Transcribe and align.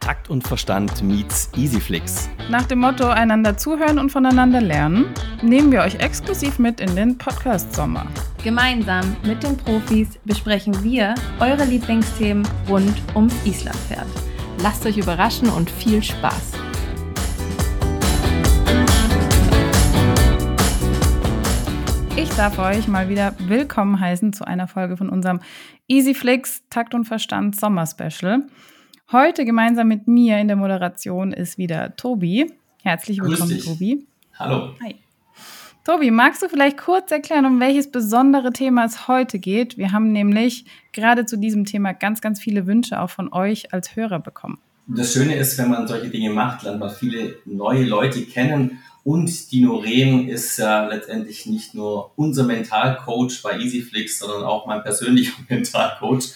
Takt 0.00 0.30
und 0.30 0.48
Verstand 0.48 1.02
meets 1.02 1.50
Easyflix. 1.56 2.28
Nach 2.48 2.64
dem 2.64 2.80
Motto 2.80 3.06
einander 3.06 3.56
zuhören 3.56 3.98
und 3.98 4.10
voneinander 4.10 4.60
lernen, 4.60 5.06
nehmen 5.42 5.70
wir 5.70 5.82
euch 5.82 5.96
exklusiv 5.96 6.58
mit 6.58 6.80
in 6.80 6.96
den 6.96 7.16
Podcast 7.16 7.74
Sommer. 7.74 8.06
Gemeinsam 8.42 9.16
mit 9.22 9.42
den 9.42 9.56
Profis 9.56 10.18
besprechen 10.24 10.82
wir 10.82 11.14
eure 11.38 11.64
Lieblingsthemen 11.64 12.48
rund 12.68 12.94
ums 13.14 13.34
Islandpferd. 13.44 14.08
Lasst 14.62 14.84
euch 14.86 14.96
überraschen 14.96 15.48
und 15.50 15.70
viel 15.70 16.02
Spaß. 16.02 16.52
Ich 22.16 22.30
darf 22.30 22.58
euch 22.58 22.88
mal 22.88 23.08
wieder 23.08 23.34
willkommen 23.38 24.00
heißen 24.00 24.32
zu 24.32 24.46
einer 24.46 24.66
Folge 24.66 24.96
von 24.96 25.08
unserem 25.08 25.40
Easyflix 25.88 26.62
Takt 26.68 26.94
und 26.94 27.04
Verstand 27.04 27.58
Sommer 27.58 27.86
Special. 27.86 28.42
Heute 29.12 29.44
gemeinsam 29.44 29.88
mit 29.88 30.06
mir 30.06 30.38
in 30.38 30.46
der 30.46 30.56
Moderation 30.56 31.32
ist 31.32 31.58
wieder 31.58 31.96
Tobi. 31.96 32.52
Herzlich 32.84 33.20
willkommen, 33.20 33.58
Tobi. 33.58 34.06
Hallo. 34.38 34.76
Hi. 34.84 34.94
Tobi, 35.84 36.12
magst 36.12 36.42
du 36.42 36.48
vielleicht 36.48 36.78
kurz 36.78 37.10
erklären, 37.10 37.44
um 37.44 37.58
welches 37.58 37.90
besondere 37.90 38.52
Thema 38.52 38.84
es 38.84 39.08
heute 39.08 39.40
geht? 39.40 39.76
Wir 39.76 39.90
haben 39.90 40.12
nämlich 40.12 40.64
gerade 40.92 41.26
zu 41.26 41.36
diesem 41.38 41.64
Thema 41.64 41.92
ganz, 41.92 42.20
ganz 42.20 42.40
viele 42.40 42.68
Wünsche 42.68 43.00
auch 43.00 43.10
von 43.10 43.32
euch 43.32 43.74
als 43.74 43.96
Hörer 43.96 44.20
bekommen. 44.20 44.60
Das 44.86 45.12
Schöne 45.12 45.34
ist, 45.34 45.58
wenn 45.58 45.70
man 45.70 45.88
solche 45.88 46.08
Dinge 46.08 46.30
macht, 46.30 46.62
lernt 46.62 46.78
man 46.78 46.90
viele 46.90 47.34
neue 47.44 47.82
Leute 47.82 48.22
kennen. 48.22 48.78
Und 49.02 49.50
die 49.50 49.62
Noreen 49.62 50.28
ist 50.28 50.56
ja 50.58 50.86
letztendlich 50.86 51.46
nicht 51.46 51.74
nur 51.74 52.12
unser 52.14 52.44
Mentalcoach 52.44 53.42
bei 53.42 53.58
EasyFlix, 53.58 54.20
sondern 54.20 54.44
auch 54.44 54.66
mein 54.66 54.84
persönlicher 54.84 55.32
Mentalcoach 55.48 56.32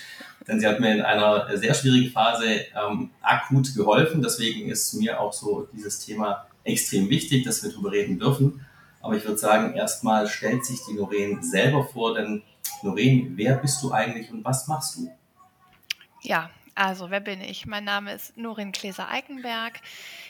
denn 0.46 0.60
sie 0.60 0.66
hat 0.66 0.80
mir 0.80 0.92
in 0.92 1.02
einer 1.02 1.56
sehr 1.56 1.74
schwierigen 1.74 2.10
Phase 2.10 2.66
ähm, 2.76 3.10
akut 3.22 3.74
geholfen. 3.74 4.22
Deswegen 4.22 4.68
ist 4.70 4.94
mir 4.94 5.20
auch 5.20 5.32
so 5.32 5.68
dieses 5.72 6.04
Thema 6.04 6.46
extrem 6.64 7.08
wichtig, 7.08 7.44
dass 7.44 7.62
wir 7.62 7.70
darüber 7.70 7.92
reden 7.92 8.18
dürfen. 8.18 8.64
Aber 9.00 9.16
ich 9.16 9.24
würde 9.24 9.38
sagen, 9.38 9.74
erstmal 9.74 10.26
stellt 10.26 10.64
sich 10.64 10.80
die 10.88 10.94
Noreen 10.94 11.42
selber 11.42 11.84
vor, 11.84 12.14
denn 12.14 12.42
Noreen, 12.82 13.32
wer 13.36 13.56
bist 13.56 13.82
du 13.82 13.92
eigentlich 13.92 14.30
und 14.30 14.44
was 14.44 14.66
machst 14.66 14.96
du? 14.96 15.10
Ja, 16.22 16.50
also 16.74 17.10
wer 17.10 17.20
bin 17.20 17.40
ich? 17.40 17.66
Mein 17.66 17.84
Name 17.84 18.14
ist 18.14 18.36
Norin 18.36 18.72
Gläser-Eikenberg. 18.72 19.80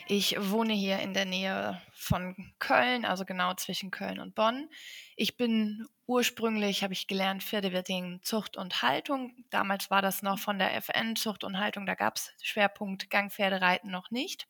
Ich 0.06 0.36
wohne 0.38 0.74
hier 0.74 0.98
in 0.98 1.14
der 1.14 1.24
Nähe 1.24 1.80
von 1.92 2.36
Köln, 2.58 3.06
also 3.06 3.24
genau 3.24 3.54
zwischen 3.54 3.90
Köln 3.90 4.18
und 4.18 4.34
Bonn. 4.34 4.68
Ich 5.16 5.38
bin 5.38 5.86
ursprünglich, 6.06 6.82
habe 6.82 6.92
ich 6.92 7.06
gelernt, 7.06 7.42
Pferdewirtin 7.42 8.20
Zucht 8.22 8.58
und 8.58 8.82
Haltung. 8.82 9.34
Damals 9.48 9.90
war 9.90 10.02
das 10.02 10.20
noch 10.20 10.38
von 10.38 10.58
der 10.58 10.74
FN 10.76 11.16
Zucht 11.16 11.42
und 11.42 11.58
Haltung, 11.58 11.86
da 11.86 11.94
gab 11.94 12.16
es 12.16 12.34
Schwerpunkt 12.42 13.08
Gangpferdereiten 13.08 13.90
noch 13.90 14.10
nicht. 14.10 14.46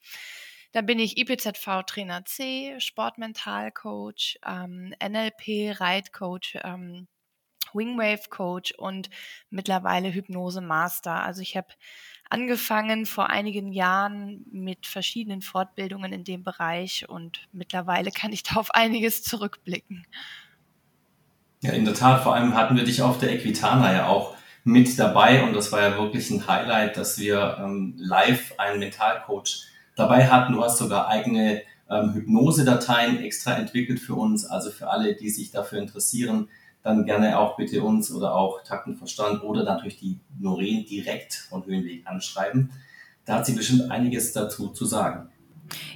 Dann 0.73 0.87
bin 0.87 0.99
ich 0.99 1.19
IPZV 1.19 1.85
Trainer 1.87 2.25
C, 2.25 2.75
Sportmentalcoach, 2.81 4.41
ähm, 4.45 4.93
NLP 5.01 5.71
Reitcoach, 5.79 6.59
ähm, 6.65 7.07
Wingwave 7.73 8.29
Coach 8.29 8.73
und 8.73 9.09
mittlerweile 9.51 10.13
Hypnose 10.13 10.61
Master. 10.61 11.23
Also 11.23 11.43
ich 11.43 11.57
habe 11.57 11.69
angefangen 12.31 13.07
vor 13.07 13.31
einigen 13.31 13.73
Jahren 13.73 14.45
mit 14.51 14.87
verschiedenen 14.87 15.43
Fortbildungen 15.43 16.13
in 16.13 16.25
dem 16.25 16.43
Bereich 16.43 17.09
und 17.09 17.49
mittlerweile 17.53 18.11
kann 18.11 18.33
ich 18.33 18.43
da 18.43 18.57
auf 18.57 18.71
einiges 18.73 19.23
zurückblicken. 19.23 20.07
Ja, 21.61 21.73
in 21.73 21.85
der 21.85 21.95
Tat, 21.95 22.23
vor 22.23 22.35
allem 22.35 22.55
hatten 22.55 22.77
wir 22.77 22.85
dich 22.85 23.03
auf 23.03 23.19
der 23.19 23.33
Equitana 23.33 23.93
ja 23.93 24.07
auch 24.07 24.37
mit 24.65 24.99
dabei 24.99 25.45
und 25.45 25.55
das 25.55 25.73
war 25.73 25.81
ja 25.81 25.99
wirklich 25.99 26.31
ein 26.31 26.47
Highlight, 26.47 26.97
dass 26.97 27.19
wir 27.19 27.59
ähm, 27.61 27.95
live 27.99 28.55
einen 28.59 28.81
Mentalcoach 28.81 29.67
dabei 29.95 30.29
hatten. 30.29 30.55
Du 30.55 30.65
hast 30.65 30.79
sogar 30.79 31.09
eigene 31.09 31.63
ähm, 31.91 32.15
Hypnose-Dateien 32.15 33.23
extra 33.23 33.55
entwickelt 33.55 34.01
für 34.01 34.15
uns, 34.15 34.45
also 34.45 34.71
für 34.71 34.89
alle, 34.89 35.15
die 35.15 35.31
sich 35.31 35.51
dafür 35.51 35.79
interessieren 35.79 36.49
dann 36.85 37.07
gerne 37.07 37.39
auch 37.39 37.57
bitte 37.57 37.83
uns 37.83 38.13
oder 38.13 38.35
auch 38.35 38.63
Taktenverstand 38.63 39.43
oder 39.43 39.65
natürlich 39.65 39.99
die 39.99 40.21
Noreen 40.39 40.85
direkt 40.87 41.35
von 41.35 41.65
Höhenweg 41.65 42.07
anschreiben. 42.07 42.71
Da 43.25 43.37
hat 43.37 43.47
sie 43.47 43.55
bestimmt 43.55 43.91
einiges 43.91 44.33
dazu 44.33 44.69
zu 44.69 44.85
sagen. 44.85 45.31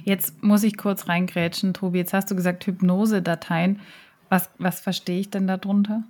Jetzt 0.03 0.41
muss 0.43 0.63
ich 0.63 0.77
kurz 0.77 1.07
reingrätschen, 1.07 1.75
Tobi. 1.75 1.99
Jetzt 1.99 2.13
hast 2.13 2.31
du 2.31 2.35
gesagt 2.35 2.65
Hypnose-Dateien. 2.65 3.79
Was, 4.29 4.49
was 4.57 4.79
verstehe 4.79 5.19
ich 5.19 5.29
denn 5.29 5.45
darunter? 5.45 6.03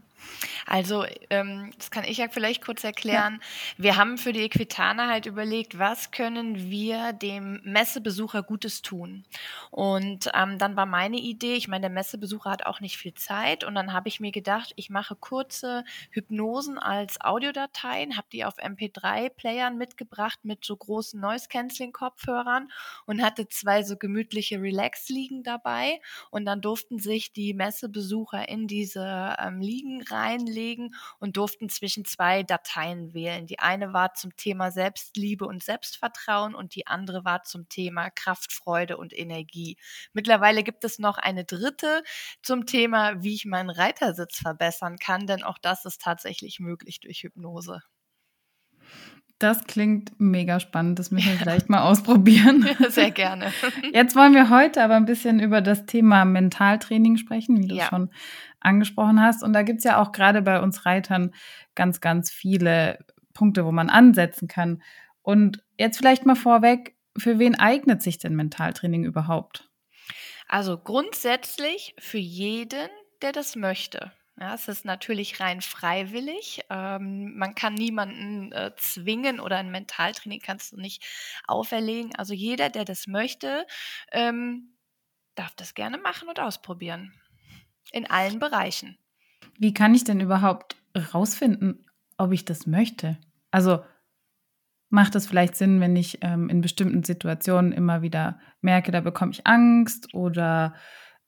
Also, 0.65 1.05
ähm, 1.29 1.71
das 1.77 1.91
kann 1.91 2.03
ich 2.03 2.17
ja 2.17 2.27
vielleicht 2.29 2.63
kurz 2.63 2.83
erklären. 2.83 3.39
Ja. 3.41 3.83
Wir 3.83 3.95
haben 3.97 4.17
für 4.17 4.33
die 4.33 4.41
Equitana 4.41 5.07
halt 5.07 5.25
überlegt, 5.25 5.79
was 5.79 6.11
können 6.11 6.69
wir 6.69 7.13
dem 7.13 7.61
Messebesucher 7.63 8.43
Gutes 8.43 8.81
tun? 8.81 9.25
Und 9.71 10.29
ähm, 10.33 10.57
dann 10.57 10.75
war 10.75 10.85
meine 10.85 11.17
Idee, 11.17 11.55
ich 11.55 11.67
meine, 11.67 11.81
der 11.81 11.89
Messebesucher 11.89 12.51
hat 12.51 12.65
auch 12.65 12.79
nicht 12.79 12.97
viel 12.97 13.13
Zeit 13.13 13.63
und 13.63 13.75
dann 13.75 13.93
habe 13.93 14.07
ich 14.07 14.19
mir 14.19 14.31
gedacht, 14.31 14.73
ich 14.75 14.89
mache 14.89 15.15
kurze 15.15 15.83
Hypnosen 16.11 16.77
als 16.77 17.21
Audiodateien, 17.21 18.17
habe 18.17 18.27
die 18.31 18.45
auf 18.45 18.57
MP3-Playern 18.57 19.77
mitgebracht 19.77 20.39
mit 20.43 20.65
so 20.65 20.75
großen 20.75 21.19
Noise-Canceling-Kopfhörern 21.19 22.71
und 23.05 23.21
hatte 23.21 23.47
zwei 23.47 23.83
so 23.83 23.97
gemütliche 23.97 24.61
Relax-Liegen 24.61 25.43
dabei 25.43 26.01
und 26.29 26.45
dann 26.45 26.61
durften 26.61 26.99
sich 26.99 27.33
die 27.33 27.53
Messebesucher 27.53 28.49
in 28.49 28.67
diese 28.67 29.35
ähm, 29.39 29.59
Liegen 29.61 30.01
reinlegen 30.11 30.95
und 31.19 31.37
durften 31.37 31.69
zwischen 31.69 32.05
zwei 32.05 32.43
Dateien 32.43 33.13
wählen. 33.13 33.47
Die 33.47 33.59
eine 33.59 33.93
war 33.93 34.13
zum 34.13 34.35
Thema 34.35 34.71
Selbstliebe 34.71 35.45
und 35.45 35.63
Selbstvertrauen 35.63 36.55
und 36.55 36.75
die 36.75 36.87
andere 36.87 37.25
war 37.25 37.43
zum 37.43 37.69
Thema 37.69 38.09
Kraft, 38.09 38.53
Freude 38.53 38.97
und 38.97 39.17
Energie. 39.17 39.77
Mittlerweile 40.13 40.63
gibt 40.63 40.83
es 40.83 40.99
noch 40.99 41.17
eine 41.17 41.45
dritte 41.45 42.03
zum 42.41 42.65
Thema, 42.65 43.23
wie 43.23 43.35
ich 43.35 43.45
meinen 43.45 43.69
Reitersitz 43.69 44.37
verbessern 44.37 44.97
kann, 44.97 45.27
denn 45.27 45.43
auch 45.43 45.57
das 45.57 45.85
ist 45.85 46.01
tatsächlich 46.01 46.59
möglich 46.59 46.99
durch 46.99 47.23
Hypnose. 47.23 47.81
Das 49.39 49.63
klingt 49.63 50.11
mega 50.19 50.59
spannend. 50.59 50.99
Das 50.99 51.11
müssen 51.11 51.29
wir 51.29 51.37
vielleicht 51.37 51.69
mal 51.69 51.83
ausprobieren. 51.83 52.67
Sehr 52.89 53.09
gerne. 53.09 53.53
Jetzt 53.93 54.13
wollen 54.17 54.33
wir 54.33 54.49
heute 54.49 54.83
aber 54.83 54.95
ein 54.95 55.05
bisschen 55.05 55.39
über 55.39 55.61
das 55.61 55.85
Thema 55.85 56.25
Mentaltraining 56.25 57.15
sprechen, 57.15 57.57
wie 57.63 57.67
du 57.67 57.75
ja. 57.75 57.85
schon 57.85 58.09
angesprochen 58.59 59.21
hast. 59.21 59.43
Und 59.43 59.53
da 59.53 59.63
gibt 59.63 59.79
es 59.79 59.83
ja 59.83 60.01
auch 60.01 60.11
gerade 60.11 60.41
bei 60.41 60.61
uns 60.61 60.85
Reitern 60.85 61.33
ganz, 61.75 62.01
ganz 62.01 62.31
viele 62.31 62.99
Punkte, 63.33 63.65
wo 63.65 63.71
man 63.71 63.89
ansetzen 63.89 64.47
kann. 64.47 64.81
Und 65.21 65.63
jetzt 65.77 65.97
vielleicht 65.97 66.25
mal 66.25 66.35
vorweg, 66.35 66.95
für 67.17 67.39
wen 67.39 67.55
eignet 67.55 68.01
sich 68.01 68.17
denn 68.17 68.35
Mentaltraining 68.35 69.03
überhaupt? 69.03 69.69
Also 70.47 70.77
grundsätzlich 70.77 71.95
für 71.99 72.17
jeden, 72.17 72.89
der 73.21 73.31
das 73.31 73.55
möchte. 73.55 74.11
Ja, 74.39 74.53
es 74.53 74.69
ist 74.69 74.85
natürlich 74.85 75.41
rein 75.41 75.61
freiwillig. 75.61 76.61
Ähm, 76.69 77.37
man 77.37 77.55
kann 77.55 77.73
niemanden 77.73 78.53
äh, 78.53 78.71
zwingen 78.77 79.41
oder 79.41 79.57
ein 79.57 79.69
Mentaltraining 79.69 80.39
kannst 80.39 80.71
du 80.71 80.77
nicht 80.77 81.03
auferlegen. 81.45 82.15
Also 82.15 82.33
jeder, 82.33 82.69
der 82.69 82.85
das 82.85 83.05
möchte, 83.05 83.67
ähm, 84.13 84.77
darf 85.35 85.55
das 85.55 85.73
gerne 85.73 85.97
machen 85.97 86.29
und 86.29 86.39
ausprobieren. 86.39 87.13
In 87.91 88.09
allen 88.09 88.39
Bereichen. 88.39 88.97
Wie 89.57 89.73
kann 89.73 89.93
ich 89.93 90.03
denn 90.03 90.21
überhaupt 90.21 90.77
rausfinden, 91.13 91.85
ob 92.17 92.31
ich 92.31 92.45
das 92.45 92.67
möchte? 92.67 93.17
Also 93.51 93.79
macht 94.89 95.15
es 95.15 95.27
vielleicht 95.27 95.55
Sinn, 95.55 95.81
wenn 95.81 95.95
ich 95.95 96.19
ähm, 96.21 96.49
in 96.49 96.61
bestimmten 96.61 97.03
Situationen 97.03 97.71
immer 97.71 98.01
wieder 98.01 98.39
merke, 98.61 98.91
da 98.91 99.01
bekomme 99.01 99.31
ich 99.31 99.45
Angst 99.45 100.13
oder 100.13 100.75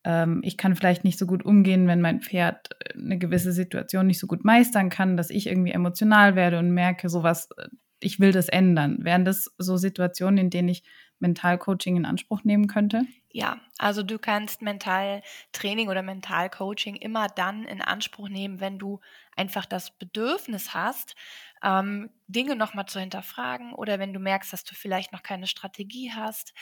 ähm, 0.03 0.41
ich 0.44 0.57
kann 0.57 0.75
vielleicht 0.75 1.03
nicht 1.03 1.19
so 1.19 1.27
gut 1.27 1.45
umgehen, 1.45 1.88
wenn 1.88 2.01
mein 2.01 2.21
Pferd 2.21 2.69
äh, 2.79 2.97
eine 2.97 3.17
gewisse 3.17 3.51
Situation 3.51 4.07
nicht 4.07 4.19
so 4.19 4.27
gut 4.27 4.44
meistern 4.44 4.89
kann, 4.89 5.16
dass 5.16 5.29
ich 5.29 5.47
irgendwie 5.47 5.71
emotional 5.71 6.35
werde 6.35 6.59
und 6.59 6.71
merke, 6.71 7.09
sowas, 7.09 7.50
äh, 7.57 7.67
ich 8.00 8.19
will 8.19 8.31
das 8.31 8.50
ändern. 8.50 8.97
Wären 9.03 9.25
das 9.25 9.53
so 9.57 9.77
Situationen, 9.77 10.39
in 10.39 10.50
denen 10.50 10.69
ich 10.69 10.83
Mentalcoaching 11.19 11.97
in 11.97 12.06
Anspruch 12.06 12.44
nehmen 12.44 12.68
könnte? 12.68 13.03
Ja, 13.33 13.62
also 13.78 14.04
du 14.04 14.19
kannst 14.19 14.62
Mentaltraining 14.62 15.88
oder 15.89 16.01
Mentalcoaching 16.01 16.95
immer 16.98 17.28
dann 17.30 17.63
in 17.63 17.81
Anspruch 17.81 18.28
nehmen, 18.28 18.60
wenn 18.60 18.78
du 18.78 19.00
einfach 19.38 19.66
das 19.66 19.92
Bedürfnis 19.98 20.74
hast, 20.74 21.16
ähm, 21.63 22.10
Dinge 22.28 22.56
nochmal 22.57 22.88
zu 22.88 23.00
hinterfragen 23.00 23.74
oder 23.74 24.00
wenn 24.00 24.12
du 24.13 24.19
merkst, 24.19 24.51
dass 24.51 24.66
du 24.66 24.75
vielleicht 24.75 25.13
noch 25.13 25.24
keine 25.24 25.48
Strategie 25.48 26.12
hast, 26.13 26.54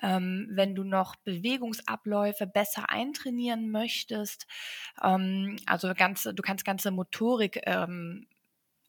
ähm, 0.00 0.48
wenn 0.52 0.74
du 0.76 0.84
noch 0.84 1.16
Bewegungsabläufe 1.16 2.46
besser 2.46 2.88
eintrainieren 2.90 3.70
möchtest. 3.70 4.46
Ähm, 5.02 5.56
also 5.66 5.92
ganze, 5.94 6.34
du 6.34 6.42
kannst 6.42 6.64
ganze 6.64 6.90
Motorik 6.92 7.60
ähm, 7.66 8.26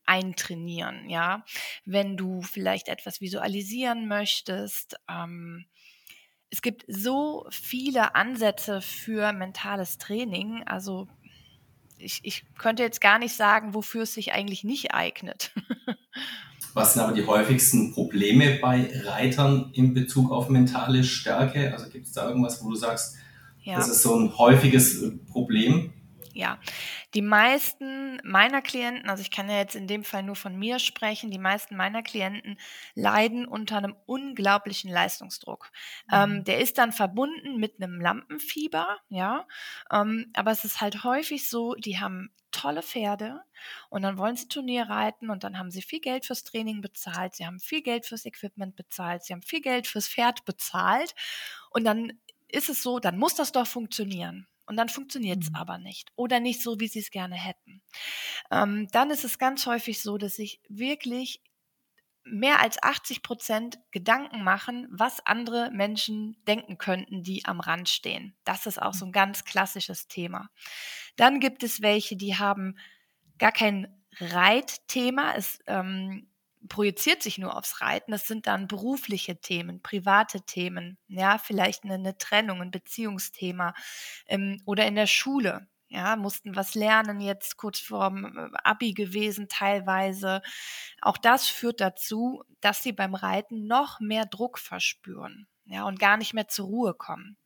eintrainieren, 0.06 1.10
ja. 1.10 1.46
Wenn 1.86 2.18
du 2.18 2.42
vielleicht 2.42 2.90
etwas 2.90 3.22
visualisieren 3.22 4.08
möchtest, 4.08 4.96
ähm, 5.10 5.66
es 6.54 6.62
gibt 6.62 6.86
so 6.88 7.48
viele 7.50 8.14
Ansätze 8.14 8.80
für 8.80 9.34
mentales 9.34 9.98
Training. 9.98 10.62
Also 10.68 11.08
ich, 11.98 12.20
ich 12.22 12.46
könnte 12.60 12.84
jetzt 12.84 13.02
gar 13.02 13.18
nicht 13.18 13.36
sagen, 13.36 13.74
wofür 13.74 14.04
es 14.04 14.14
sich 14.14 14.34
eigentlich 14.34 14.64
nicht 14.64 14.94
eignet. 14.94 15.52
Was 16.76 16.94
sind 16.94 17.02
aber 17.02 17.14
die 17.14 17.26
häufigsten 17.26 17.92
Probleme 17.92 18.60
bei 18.62 18.88
Reitern 19.04 19.72
in 19.74 19.96
Bezug 19.96 20.32
auf 20.32 20.50
mentale 20.50 21.04
Stärke? 21.04 21.74
Also 21.74 21.90
gibt 21.90 22.06
es 22.06 22.12
da 22.14 22.30
irgendwas, 22.30 22.64
wo 22.64 22.70
du 22.70 22.76
sagst, 22.76 23.16
ja. 23.64 23.76
das 23.76 23.90
ist 23.90 24.04
so 24.04 24.16
ein 24.16 24.38
häufiges 24.38 25.04
Problem? 25.32 25.92
Ja, 26.36 26.60
die 27.14 27.22
meisten 27.22 28.20
meiner 28.24 28.64
Klienten, 28.64 29.08
also 29.08 29.22
ich 29.22 29.30
kann 29.30 29.50
ja 29.50 29.58
jetzt 29.58 29.76
in 29.76 29.86
dem 29.86 30.04
Fall 30.04 30.24
nur 30.24 30.36
von 30.36 30.58
mir 30.58 30.80
sprechen, 30.80 31.30
die 31.30 31.38
meisten 31.38 31.76
meiner 31.76 32.02
Klienten 32.02 32.58
leiden 32.96 33.46
unter 33.46 33.78
einem 33.78 33.96
unglaublichen 34.08 34.92
Leistungsdruck. 34.92 35.72
Ähm, 36.12 36.30
mhm. 36.30 36.36
Ähm, 36.38 36.44
der 36.46 36.60
ist 36.60 36.80
dann 36.80 36.92
verbunden 36.92 37.58
mit 37.58 37.76
einem 37.80 38.02
Lampenfieber, 38.02 39.00
ja, 39.10 39.46
ähm, 39.92 40.32
aber 40.34 40.52
es 40.52 40.66
ist 40.66 40.82
halt 40.82 41.04
häufig 41.04 41.48
so, 41.48 41.76
die 41.76 42.00
haben 42.00 42.32
tolle 42.50 42.82
Pferde 42.82 43.42
und 43.90 44.02
dann 44.02 44.18
wollen 44.18 44.36
sie 44.36 44.48
Turnier 44.48 44.90
reiten 44.90 45.30
und 45.30 45.44
dann 45.44 45.60
haben 45.60 45.72
sie 45.72 45.82
viel 45.82 46.00
Geld 46.00 46.26
fürs 46.26 46.44
Training 46.44 46.82
bezahlt, 46.82 47.36
sie 47.36 47.46
haben 47.46 47.60
viel 47.60 47.82
Geld 47.84 48.06
fürs 48.08 48.26
Equipment 48.26 48.76
bezahlt, 48.76 49.24
sie 49.24 49.34
haben 49.34 49.44
viel 49.44 49.62
Geld 49.62 49.86
fürs 49.88 50.08
Pferd 50.08 50.46
bezahlt 50.46 51.14
und 51.70 51.84
dann 51.84 52.14
ist 52.48 52.70
es 52.70 52.82
so, 52.82 53.00
dann 53.00 53.18
muss 53.18 53.36
das 53.36 53.52
doch 53.52 53.68
funktionieren. 53.68 54.48
Und 54.66 54.78
dann 54.78 54.90
funktioniert 54.90 55.44
es 55.44 55.50
mhm. 55.50 55.56
aber 55.56 55.78
nicht 55.78 56.12
oder 56.16 56.40
nicht 56.40 56.62
so, 56.62 56.80
wie 56.80 56.88
sie 56.88 57.00
es 57.00 57.12
gerne 57.12 57.36
hätten. 57.36 57.82
Ähm, 58.52 58.88
dann 58.92 59.12
ist 59.12 59.24
es 59.24 59.38
ganz 59.38 59.66
häufig 59.66 60.02
so, 60.02 60.18
dass 60.18 60.36
sich 60.36 60.62
wirklich 60.70 61.42
mehr 62.26 62.62
als 62.62 62.82
80 62.82 63.22
Prozent 63.22 63.80
Gedanken 63.92 64.44
machen, 64.44 64.88
was 64.90 65.26
andere 65.26 65.72
Menschen 65.72 66.38
denken 66.48 66.78
könnten, 66.78 67.24
die 67.24 67.44
am 67.46 67.60
Rand 67.60 67.90
stehen. 67.90 68.36
Das 68.46 68.66
ist 68.66 68.82
auch 68.82 68.94
so 68.94 69.06
ein 69.06 69.10
mhm. 69.10 69.14
ganz 69.14 69.44
klassisches 69.44 70.08
Thema. 70.08 70.50
Dann 71.16 71.40
gibt 71.40 71.64
es 71.64 71.82
welche, 71.82 72.16
die 72.16 72.38
haben 72.38 72.78
gar 73.38 73.52
kein 73.52 73.88
Reitthema. 74.20 75.34
Es 75.36 75.60
ähm, 75.68 76.30
projiziert 76.70 77.24
sich 77.24 77.38
nur 77.38 77.58
aufs 77.58 77.82
Reiten. 77.82 78.12
Das 78.12 78.28
sind 78.28 78.48
dann 78.48 78.68
berufliche 78.68 79.40
Themen, 79.40 79.82
private 79.82 80.42
Themen, 80.42 80.98
ja, 81.08 81.38
vielleicht 81.38 81.84
eine, 81.84 81.96
eine 81.96 82.18
Trennung, 82.18 82.62
ein 82.62 82.72
Beziehungsthema 82.72 83.74
ähm, 84.28 84.62
oder 84.66 84.86
in 84.86 84.96
der 84.96 85.08
Schule. 85.08 85.68
Ja, 85.90 86.16
mussten 86.16 86.56
was 86.56 86.74
lernen, 86.74 87.22
jetzt 87.22 87.56
kurz 87.56 87.80
vorm 87.80 88.26
äh, 88.26 88.50
Abi 88.64 88.94
gewesen 88.94 89.48
teilweise. 89.48 90.42
Auch 91.02 91.18
das 91.18 91.48
führt 91.48 91.82
dazu, 91.82 92.44
dass 92.62 92.82
sie 92.82 92.94
beim 92.94 93.14
Reiten 93.14 93.68
noch 93.68 94.00
mehr 94.00 94.26
Druck 94.26 94.58
verspüren, 94.58 95.48
ja, 95.66 95.86
und 95.86 96.00
gar 96.00 96.18
nicht 96.18 96.34
mehr 96.34 96.48
zur 96.48 96.68
Ruhe 96.68 96.94
kommen. 96.94 97.38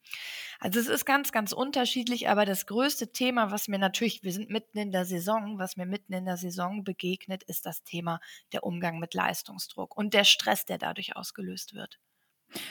Also 0.59 0.79
es 0.79 0.87
ist 0.87 1.05
ganz, 1.05 1.31
ganz 1.31 1.51
unterschiedlich, 1.51 2.29
aber 2.29 2.45
das 2.45 2.65
größte 2.65 3.11
Thema, 3.11 3.51
was 3.51 3.67
mir 3.67 3.77
natürlich, 3.77 4.23
wir 4.23 4.31
sind 4.31 4.49
mitten 4.49 4.79
in 4.79 4.91
der 4.91 5.05
Saison, 5.05 5.59
was 5.59 5.77
mir 5.77 5.85
mitten 5.85 6.13
in 6.13 6.25
der 6.25 6.37
Saison 6.37 6.83
begegnet, 6.83 7.43
ist 7.43 7.65
das 7.65 7.83
Thema 7.83 8.19
der 8.53 8.63
Umgang 8.63 8.99
mit 8.99 9.13
Leistungsdruck 9.13 9.95
und 9.95 10.13
der 10.13 10.23
Stress, 10.23 10.65
der 10.65 10.79
dadurch 10.79 11.15
ausgelöst 11.15 11.75
wird. 11.75 11.99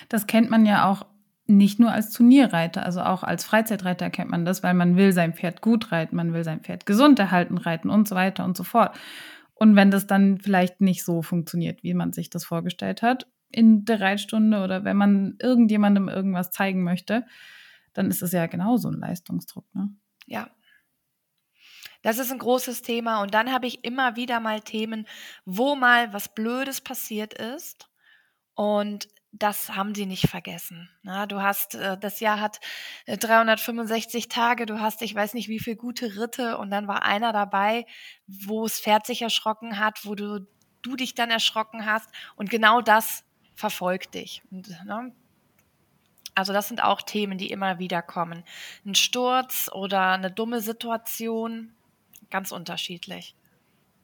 Das 0.09 0.27
kennt 0.27 0.51
man 0.51 0.67
ja 0.67 0.91
auch 0.91 1.07
nicht 1.47 1.79
nur 1.79 1.93
als 1.93 2.11
Turnierreiter, 2.11 2.85
also 2.85 3.03
auch 3.03 3.23
als 3.23 3.45
Freizeitreiter 3.45 4.11
kennt 4.11 4.31
man 4.31 4.45
das, 4.45 4.65
weil 4.65 4.75
man 4.75 4.97
will 4.97 5.13
sein 5.13 5.33
Pferd 5.33 5.61
gut 5.63 5.93
reiten, 5.93 6.17
man 6.17 6.33
will 6.33 6.43
sein 6.43 6.61
Pferd 6.61 6.87
gesund 6.87 7.21
erhalten 7.21 7.57
reiten 7.57 7.89
und 7.89 8.09
so 8.09 8.17
weiter 8.17 8.45
und 8.45 8.57
so 8.57 8.65
fort. 8.65 8.99
Und 9.55 9.77
wenn 9.77 9.93
das 9.93 10.09
dann 10.09 10.39
vielleicht 10.39 10.81
nicht 10.81 11.05
so 11.05 11.23
funktioniert, 11.23 11.85
wie 11.85 11.95
man 11.95 12.13
sich 12.13 12.31
das 12.31 12.45
vorgestellt 12.45 13.01
hat, 13.03 13.29
in 13.51 13.85
der 13.85 14.01
Reitstunde 14.01 14.63
oder 14.63 14.85
wenn 14.85 14.97
man 14.97 15.37
irgendjemandem 15.41 16.09
irgendwas 16.09 16.51
zeigen 16.51 16.83
möchte, 16.83 17.27
dann 17.93 18.11
ist 18.11 18.23
es 18.23 18.33
ja 18.33 18.47
genauso 18.47 18.89
ein 18.89 19.01
Leistungsdruck. 19.01 19.67
Ne? 19.75 19.91
Ja. 20.27 20.51
Das 22.03 22.19
ist 22.19 22.31
ein 22.31 22.39
großes 22.39 22.83
Thema. 22.83 23.23
Und 23.23 23.35
dann 23.35 23.53
habe 23.53 23.67
ich 23.67 23.85
immer 23.85 24.17
wieder 24.17 24.39
mal 24.39 24.61
Themen, 24.61 25.07
wo 25.45 25.75
mal 25.75 26.13
was 26.13 26.33
Blödes 26.35 26.81
passiert 26.81 27.35
ist. 27.35 27.89
Und 28.55 29.09
das 29.33 29.75
haben 29.75 29.95
sie 29.95 30.07
nicht 30.07 30.29
vergessen. 30.29 30.89
Na, 31.03 31.27
du 31.27 31.43
hast, 31.43 31.75
äh, 31.75 31.99
das 31.99 32.21
Jahr 32.21 32.41
hat 32.41 32.61
365 33.07 34.25
äh, 34.25 34.29
Tage, 34.29 34.67
du 34.67 34.81
hast, 34.81 35.03
ich 35.03 35.15
weiß 35.15 35.35
nicht, 35.35 35.49
wie 35.49 35.59
viele 35.59 35.77
gute 35.77 36.17
Ritte 36.17 36.59
und 36.59 36.71
dann 36.71 36.89
war 36.89 37.03
einer 37.03 37.33
dabei, 37.33 37.87
wo 38.27 38.63
das 38.63 38.81
Pferd 38.81 39.07
sich 39.07 39.23
erschrocken 39.23 39.79
hat, 39.79 40.05
wo 40.05 40.15
du, 40.15 40.47
du 40.83 40.97
dich 40.97 41.15
dann 41.15 41.31
erschrocken 41.31 41.85
hast 41.87 42.09
und 42.37 42.51
genau 42.51 42.81
das 42.81 43.26
verfolgt 43.57 44.15
dich. 44.15 44.43
Und, 44.53 44.69
ne, 44.85 45.13
also 46.37 46.53
das 46.53 46.69
sind 46.69 46.83
auch 46.83 47.03
Themen, 47.03 47.39
die 47.39 47.51
immer 47.51 47.79
wieder 47.79 48.03
kommen. 48.03 48.45
Ein 48.85 48.95
Sturz 48.95 49.69
oder 49.73 50.13
eine 50.13 50.31
dumme 50.31 50.61
Situation, 50.61 51.71
ganz 52.31 52.53
unterschiedlich. 52.53 53.35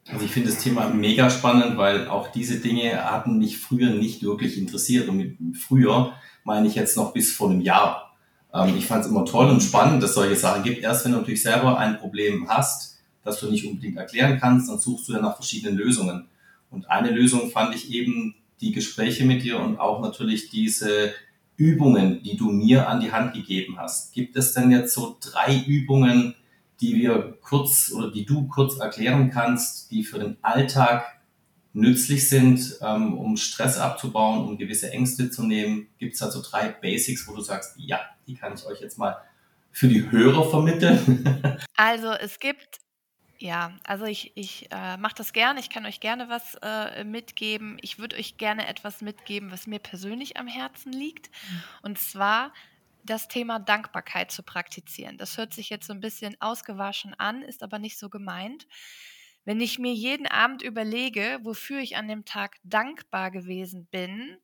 Also 0.09 0.25
ich 0.25 0.33
finde 0.33 0.49
das 0.49 0.63
Thema 0.63 0.89
mega 0.89 1.31
spannend, 1.31 1.77
weil 1.77 2.09
auch 2.09 2.33
diese 2.33 2.59
Dinge 2.59 3.05
hatten 3.05 3.39
mich 3.39 3.59
früher 3.59 3.91
nicht 3.91 4.23
wirklich 4.23 4.59
interessiert. 4.59 5.09
Und 5.09 5.19
mit 5.19 5.57
früher 5.57 6.15
meine 6.43 6.67
ich 6.67 6.75
jetzt 6.75 6.97
noch 6.97 7.13
bis 7.13 7.33
vor 7.33 7.51
einem 7.51 7.61
Jahr. 7.61 8.17
Ähm, 8.53 8.77
ich 8.77 8.87
fand 8.87 9.05
es 9.05 9.11
immer 9.11 9.27
toll 9.27 9.51
und 9.51 9.63
spannend, 9.63 10.03
dass 10.03 10.11
es 10.11 10.17
solche 10.17 10.37
Sachen 10.37 10.63
gibt. 10.63 10.83
Erst 10.83 11.05
wenn 11.05 11.13
du 11.13 11.19
natürlich 11.19 11.43
selber 11.43 11.79
ein 11.79 11.99
Problem 11.99 12.49
hast, 12.49 12.99
das 13.23 13.39
du 13.41 13.51
nicht 13.51 13.67
unbedingt 13.67 13.99
erklären 13.99 14.39
kannst, 14.41 14.69
dann 14.69 14.79
suchst 14.79 15.09
du 15.09 15.13
ja 15.13 15.21
nach 15.21 15.37
verschiedenen 15.37 15.77
Lösungen. 15.77 16.29
Und 16.71 16.91
eine 16.91 17.11
Lösung 17.11 17.51
fand 17.51 17.75
ich 17.75 17.93
eben 17.93 18.35
die 18.63 18.73
Gespräche 18.73 19.25
mit 19.25 19.43
dir 19.43 19.59
und 19.59 19.79
auch 19.79 20.01
natürlich 20.01 20.49
diese 20.49 21.13
Übungen, 21.57 22.23
die 22.23 22.37
du 22.37 22.51
mir 22.51 22.89
an 22.89 23.01
die 23.01 23.13
Hand 23.13 23.35
gegeben 23.35 23.79
hast. 23.79 24.15
Gibt 24.15 24.37
es 24.37 24.55
denn 24.55 24.71
jetzt 24.71 24.95
so 24.95 25.19
drei 25.21 25.63
Übungen, 25.67 26.35
die 26.81 26.97
wir 26.97 27.39
kurz 27.43 27.93
oder 27.95 28.11
die 28.11 28.25
du 28.25 28.49
kurz 28.49 28.79
erklären 28.79 29.31
kannst, 29.31 29.91
die 29.91 30.03
für 30.03 30.19
den 30.19 30.39
Alltag 30.43 31.05
nützlich 31.75 32.29
sind, 32.29 32.79
ähm, 32.83 33.19
um 33.19 33.37
Stress 33.37 33.79
abzubauen, 33.79 34.47
um 34.47 34.59
gewisse 34.59 34.91
Ängste 34.91 35.31
zu 35.31 35.45
nehmen? 35.45 35.89
Gibt 35.99 36.15
es 36.15 36.23
also 36.23 36.43
drei 36.43 36.69
Basics, 36.69 37.27
wo 37.29 37.35
du 37.35 37.41
sagst, 37.41 37.75
ja, 37.79 38.01
die 38.27 38.35
kann 38.35 38.55
ich 38.55 38.65
euch 38.67 38.81
jetzt 38.81 38.99
mal 38.99 39.17
für 39.71 39.89
die 39.89 40.11
Hörer 40.11 40.49
vermitteln? 40.49 41.25
also 41.77 42.11
es 42.13 42.39
gibt 42.39 42.82
ja, 43.43 43.73
also 43.83 44.05
ich, 44.05 44.37
ich 44.37 44.71
äh, 44.71 44.97
mache 44.99 45.17
das 45.17 45.33
gerne. 45.33 45.59
Ich 45.59 45.69
kann 45.69 45.85
euch 45.85 45.99
gerne 45.99 46.29
was 46.29 46.55
äh, 46.63 47.03
mitgeben. 47.03 47.77
Ich 47.83 47.99
würde 47.99 48.15
euch 48.15 48.37
gerne 48.37 48.69
etwas 48.69 49.01
mitgeben, 49.01 49.51
was 49.51 49.67
mir 49.67 49.81
persönlich 49.81 50.37
am 50.37 50.47
Herzen 50.47 50.93
liegt. 50.93 51.29
Mhm. 51.29 51.63
Und 51.83 51.99
zwar 51.99 52.53
das 53.03 53.27
Thema 53.27 53.59
Dankbarkeit 53.59 54.31
zu 54.31 54.45
praktizieren. 54.45 55.19
Das 55.19 55.39
hört 55.39 55.55
sich 55.55 55.71
jetzt 55.71 55.89
so 55.89 55.93
ein 55.93 55.99
bisschen 55.99 56.41
ausgewaschen 56.41 57.15
an, 57.19 57.43
ist 57.43 57.65
aber 57.65 57.81
nicht 57.81 57.99
so 57.99 58.09
gemeint. 58.09 58.69
Wenn 59.45 59.61
ich 59.61 59.81
mir 59.81 59.93
jeden 59.93 60.29
Abend 60.29 60.63
überlege, 60.63 61.41
wofür 61.43 61.81
ich 61.81 61.97
an 61.97 62.07
dem 62.07 62.25
Tag 62.25 62.59
dankbar 62.63 63.33
gewesen 63.33 63.89
bin 63.91 64.39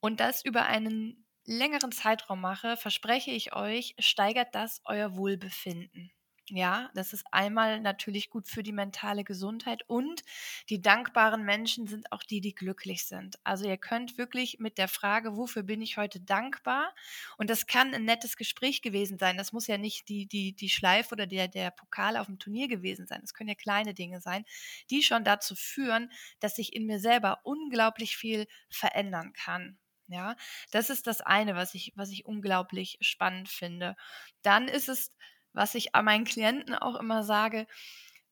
und 0.00 0.18
das 0.18 0.42
über 0.42 0.64
einen 0.64 1.26
längeren 1.44 1.92
Zeitraum 1.92 2.40
mache, 2.40 2.78
verspreche 2.78 3.32
ich 3.32 3.54
euch, 3.54 3.94
steigert 3.98 4.54
das 4.54 4.80
euer 4.86 5.14
Wohlbefinden. 5.14 6.10
Ja, 6.52 6.90
das 6.94 7.12
ist 7.12 7.24
einmal 7.30 7.78
natürlich 7.80 8.28
gut 8.28 8.48
für 8.48 8.64
die 8.64 8.72
mentale 8.72 9.22
Gesundheit 9.22 9.84
und 9.86 10.24
die 10.68 10.82
dankbaren 10.82 11.44
Menschen 11.44 11.86
sind 11.86 12.10
auch 12.10 12.24
die, 12.24 12.40
die 12.40 12.56
glücklich 12.56 13.04
sind. 13.06 13.38
Also 13.44 13.68
ihr 13.68 13.76
könnt 13.78 14.18
wirklich 14.18 14.58
mit 14.58 14.76
der 14.76 14.88
Frage, 14.88 15.36
wofür 15.36 15.62
bin 15.62 15.80
ich 15.80 15.96
heute 15.96 16.18
dankbar? 16.18 16.92
Und 17.36 17.50
das 17.50 17.68
kann 17.68 17.94
ein 17.94 18.04
nettes 18.04 18.36
Gespräch 18.36 18.82
gewesen 18.82 19.16
sein. 19.16 19.36
Das 19.36 19.52
muss 19.52 19.68
ja 19.68 19.78
nicht 19.78 20.08
die, 20.08 20.26
die, 20.26 20.52
die 20.52 20.70
Schleife 20.70 21.14
oder 21.14 21.28
der, 21.28 21.46
der 21.46 21.70
Pokal 21.70 22.16
auf 22.16 22.26
dem 22.26 22.40
Turnier 22.40 22.66
gewesen 22.66 23.06
sein. 23.06 23.20
Das 23.20 23.32
können 23.32 23.48
ja 23.50 23.54
kleine 23.54 23.94
Dinge 23.94 24.20
sein, 24.20 24.44
die 24.90 25.04
schon 25.04 25.22
dazu 25.22 25.54
führen, 25.54 26.10
dass 26.40 26.56
sich 26.56 26.74
in 26.74 26.84
mir 26.86 26.98
selber 26.98 27.42
unglaublich 27.44 28.16
viel 28.16 28.48
verändern 28.70 29.32
kann. 29.34 29.78
Ja, 30.08 30.34
das 30.72 30.90
ist 30.90 31.06
das 31.06 31.20
eine, 31.20 31.54
was 31.54 31.74
ich, 31.74 31.92
was 31.94 32.10
ich 32.10 32.26
unglaublich 32.26 32.98
spannend 33.00 33.48
finde. 33.48 33.94
Dann 34.42 34.66
ist 34.66 34.88
es 34.88 35.12
was 35.52 35.74
ich 35.74 35.90
meinen 35.92 36.24
Klienten 36.24 36.74
auch 36.74 36.96
immer 36.96 37.22
sage, 37.22 37.66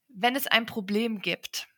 wenn 0.08 0.36
es 0.36 0.46
ein 0.46 0.66
Problem 0.66 1.20
gibt, 1.20 1.68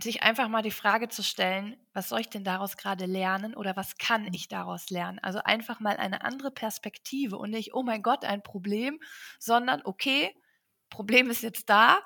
sich 0.00 0.22
einfach 0.22 0.48
mal 0.48 0.62
die 0.62 0.70
Frage 0.70 1.08
zu 1.08 1.24
stellen, 1.24 1.76
was 1.92 2.08
soll 2.08 2.20
ich 2.20 2.30
denn 2.30 2.44
daraus 2.44 2.76
gerade 2.76 3.06
lernen 3.06 3.54
oder 3.54 3.76
was 3.76 3.98
kann 3.98 4.22
mhm. 4.22 4.34
ich 4.34 4.48
daraus 4.48 4.90
lernen? 4.90 5.18
Also 5.20 5.40
einfach 5.40 5.80
mal 5.80 5.96
eine 5.96 6.22
andere 6.22 6.50
Perspektive 6.50 7.36
und 7.36 7.50
nicht, 7.50 7.74
oh 7.74 7.82
mein 7.82 8.02
Gott, 8.02 8.24
ein 8.24 8.42
Problem, 8.42 9.00
sondern 9.40 9.82
okay, 9.84 10.34
Problem 10.88 11.30
ist 11.30 11.42
jetzt 11.42 11.68
da, 11.68 12.00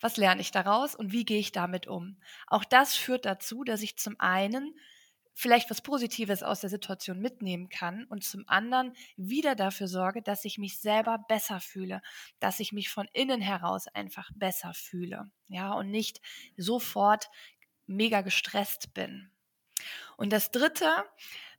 was 0.00 0.16
lerne 0.16 0.40
ich 0.40 0.50
daraus 0.50 0.94
und 0.94 1.12
wie 1.12 1.24
gehe 1.24 1.38
ich 1.38 1.52
damit 1.52 1.86
um? 1.86 2.18
Auch 2.46 2.64
das 2.64 2.94
führt 2.94 3.26
dazu, 3.26 3.62
dass 3.64 3.82
ich 3.82 3.98
zum 3.98 4.18
einen 4.18 4.74
vielleicht 5.38 5.70
was 5.70 5.82
Positives 5.82 6.42
aus 6.42 6.62
der 6.62 6.68
Situation 6.68 7.20
mitnehmen 7.20 7.68
kann 7.68 8.04
und 8.06 8.24
zum 8.24 8.42
anderen 8.48 8.92
wieder 9.16 9.54
dafür 9.54 9.86
sorge, 9.86 10.20
dass 10.20 10.44
ich 10.44 10.58
mich 10.58 10.80
selber 10.80 11.24
besser 11.28 11.60
fühle, 11.60 12.02
dass 12.40 12.58
ich 12.58 12.72
mich 12.72 12.88
von 12.88 13.06
innen 13.12 13.40
heraus 13.40 13.86
einfach 13.86 14.30
besser 14.34 14.74
fühle, 14.74 15.30
ja, 15.46 15.72
und 15.74 15.92
nicht 15.92 16.20
sofort 16.56 17.30
mega 17.86 18.22
gestresst 18.22 18.92
bin. 18.94 19.30
Und 20.16 20.32
das 20.32 20.50
Dritte, 20.50 20.90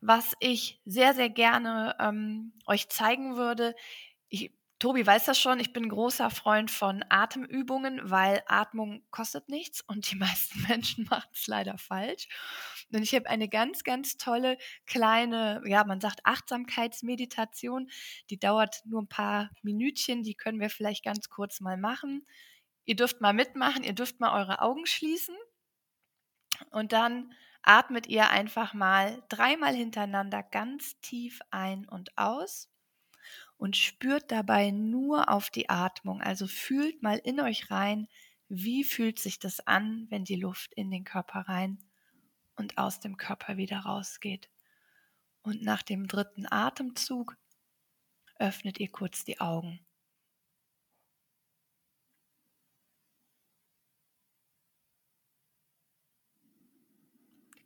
was 0.02 0.34
ich 0.42 0.82
sehr, 0.84 1.14
sehr 1.14 1.30
gerne 1.30 1.96
ähm, 2.02 2.52
euch 2.66 2.90
zeigen 2.90 3.38
würde, 3.38 3.76
ich 4.28 4.52
Tobi 4.80 5.06
weiß 5.06 5.26
das 5.26 5.38
schon, 5.38 5.60
ich 5.60 5.74
bin 5.74 5.90
großer 5.90 6.30
Freund 6.30 6.72
von 6.72 7.04
Atemübungen, 7.10 8.00
weil 8.10 8.42
Atmung 8.48 9.04
kostet 9.12 9.50
nichts 9.50 9.82
und 9.82 10.10
die 10.10 10.16
meisten 10.16 10.62
Menschen 10.70 11.06
machen 11.10 11.30
es 11.34 11.48
leider 11.48 11.78
falsch. 11.78 12.30
Und 12.94 13.04
ich 13.04 13.14
habe 13.14 13.30
eine 13.30 13.50
ganz, 13.50 13.84
ganz 13.84 14.16
tolle 14.16 14.58
kleine, 14.86 15.62
ja, 15.66 15.84
man 15.84 16.00
sagt 16.00 16.22
Achtsamkeitsmeditation, 16.24 17.90
die 18.30 18.40
dauert 18.40 18.82
nur 18.86 19.02
ein 19.02 19.10
paar 19.10 19.50
Minütchen, 19.64 20.24
die 20.24 20.36
können 20.36 20.62
wir 20.62 20.70
vielleicht 20.70 21.04
ganz 21.04 21.30
kurz 21.30 21.60
mal 21.60 21.78
machen. 21.78 22.26
Ihr 22.86 22.96
dürft 22.96 23.20
mal 23.20 23.34
mitmachen, 23.34 23.84
ihr 23.84 23.94
dürft 23.94 24.22
mal 24.22 24.40
eure 24.40 24.62
Augen 24.62 24.86
schließen 24.86 25.36
und 26.72 26.94
dann 26.94 27.34
atmet 27.64 28.08
ihr 28.08 28.30
einfach 28.30 28.74
mal 28.74 29.22
dreimal 29.28 29.76
hintereinander 29.76 30.42
ganz 30.42 31.00
tief 31.02 31.42
ein 31.52 31.86
und 31.88 32.18
aus 32.18 32.69
und 33.60 33.76
spürt 33.76 34.32
dabei 34.32 34.72
nur 34.72 35.30
auf 35.30 35.50
die 35.50 35.70
Atmung. 35.70 36.22
Also 36.22 36.48
fühlt 36.48 37.04
mal 37.04 37.18
in 37.18 37.42
euch 37.42 37.70
rein, 37.70 38.08
wie 38.48 38.86
fühlt 38.86 39.20
sich 39.20 39.38
das 39.38 39.60
an, 39.68 40.08
wenn 40.10 40.24
die 40.24 40.38
Luft 40.38 40.74
in 40.74 40.90
den 40.90 41.04
Körper 41.04 41.42
rein 41.42 41.78
und 42.56 42.78
aus 42.78 43.02
dem 43.02 43.18
Körper 43.18 43.58
wieder 43.58 43.80
rausgeht. 43.80 44.50
Und 45.42 45.62
nach 45.62 45.84
dem 45.84 46.08
dritten 46.08 46.48
Atemzug 46.50 47.36
öffnet 48.38 48.80
ihr 48.80 48.90
kurz 48.90 49.26
die 49.26 49.42
Augen. 49.42 49.86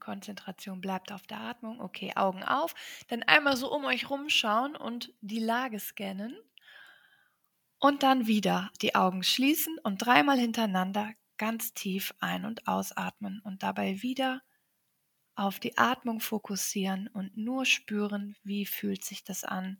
Konzentration 0.04 0.82
bleibt 0.82 1.12
auf 1.12 1.26
der 1.28 1.40
Atmung. 1.40 1.80
Okay, 1.80 2.12
Augen 2.16 2.44
auf. 2.44 2.76
Dann 3.08 3.24
einmal 3.24 3.56
so 3.58 3.74
um 3.74 3.86
euch 3.86 4.10
rumschauen 4.10 4.76
und 4.76 5.14
die 5.22 5.40
Lage 5.40 5.80
scannen. 5.80 6.36
Und 7.80 8.04
dann 8.04 8.28
wieder 8.28 8.70
die 8.82 8.96
Augen 8.96 9.24
schließen 9.24 9.78
und 9.80 9.98
dreimal 9.98 10.38
hintereinander 10.38 11.14
ganz 11.38 11.74
tief 11.74 12.14
ein- 12.20 12.46
und 12.46 12.68
ausatmen 12.68 13.42
und 13.44 13.64
dabei 13.64 14.02
wieder 14.02 14.42
auf 15.36 15.60
die 15.60 15.78
Atmung 15.78 16.20
fokussieren 16.20 17.08
und 17.08 17.36
nur 17.36 17.66
spüren, 17.66 18.36
wie 18.44 18.66
fühlt 18.66 19.04
sich 19.04 19.24
das 19.24 19.44
an, 19.44 19.78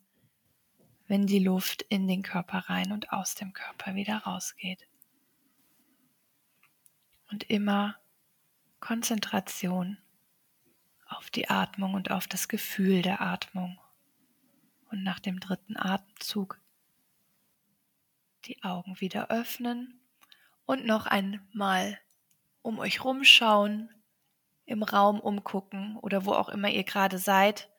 wenn 1.08 1.28
die 1.28 1.40
Luft 1.40 1.84
in 1.84 2.08
den 2.08 2.24
Körper 2.24 2.70
rein 2.70 2.92
und 2.92 3.12
aus 3.14 3.36
dem 3.36 3.54
Körper 3.54 3.96
wieder 3.96 4.18
rausgeht. 4.20 4.88
Und 7.30 7.50
immer 7.50 7.98
Konzentration 8.80 9.98
auf 11.18 11.30
die 11.30 11.50
Atmung 11.50 11.94
und 11.94 12.12
auf 12.12 12.28
das 12.28 12.48
Gefühl 12.48 13.02
der 13.02 13.22
Atmung. 13.22 13.80
Und 14.90 15.04
nach 15.04 15.20
dem 15.20 15.40
dritten 15.40 15.78
Atemzug 15.78 16.60
die 18.46 18.64
Augen 18.64 19.00
wieder 19.00 19.30
öffnen 19.30 20.00
und 20.66 20.86
noch 20.86 21.08
einmal 21.08 22.00
um 22.62 22.80
euch 22.80 23.04
rumschauen, 23.04 23.90
im 24.66 24.84
Raum 24.84 25.20
umgucken 25.20 25.98
oder 25.98 26.26
wo 26.26 26.34
auch 26.34 26.50
immer 26.50 26.70
ihr 26.70 26.84
gerade 26.84 27.18
seid 27.18 27.70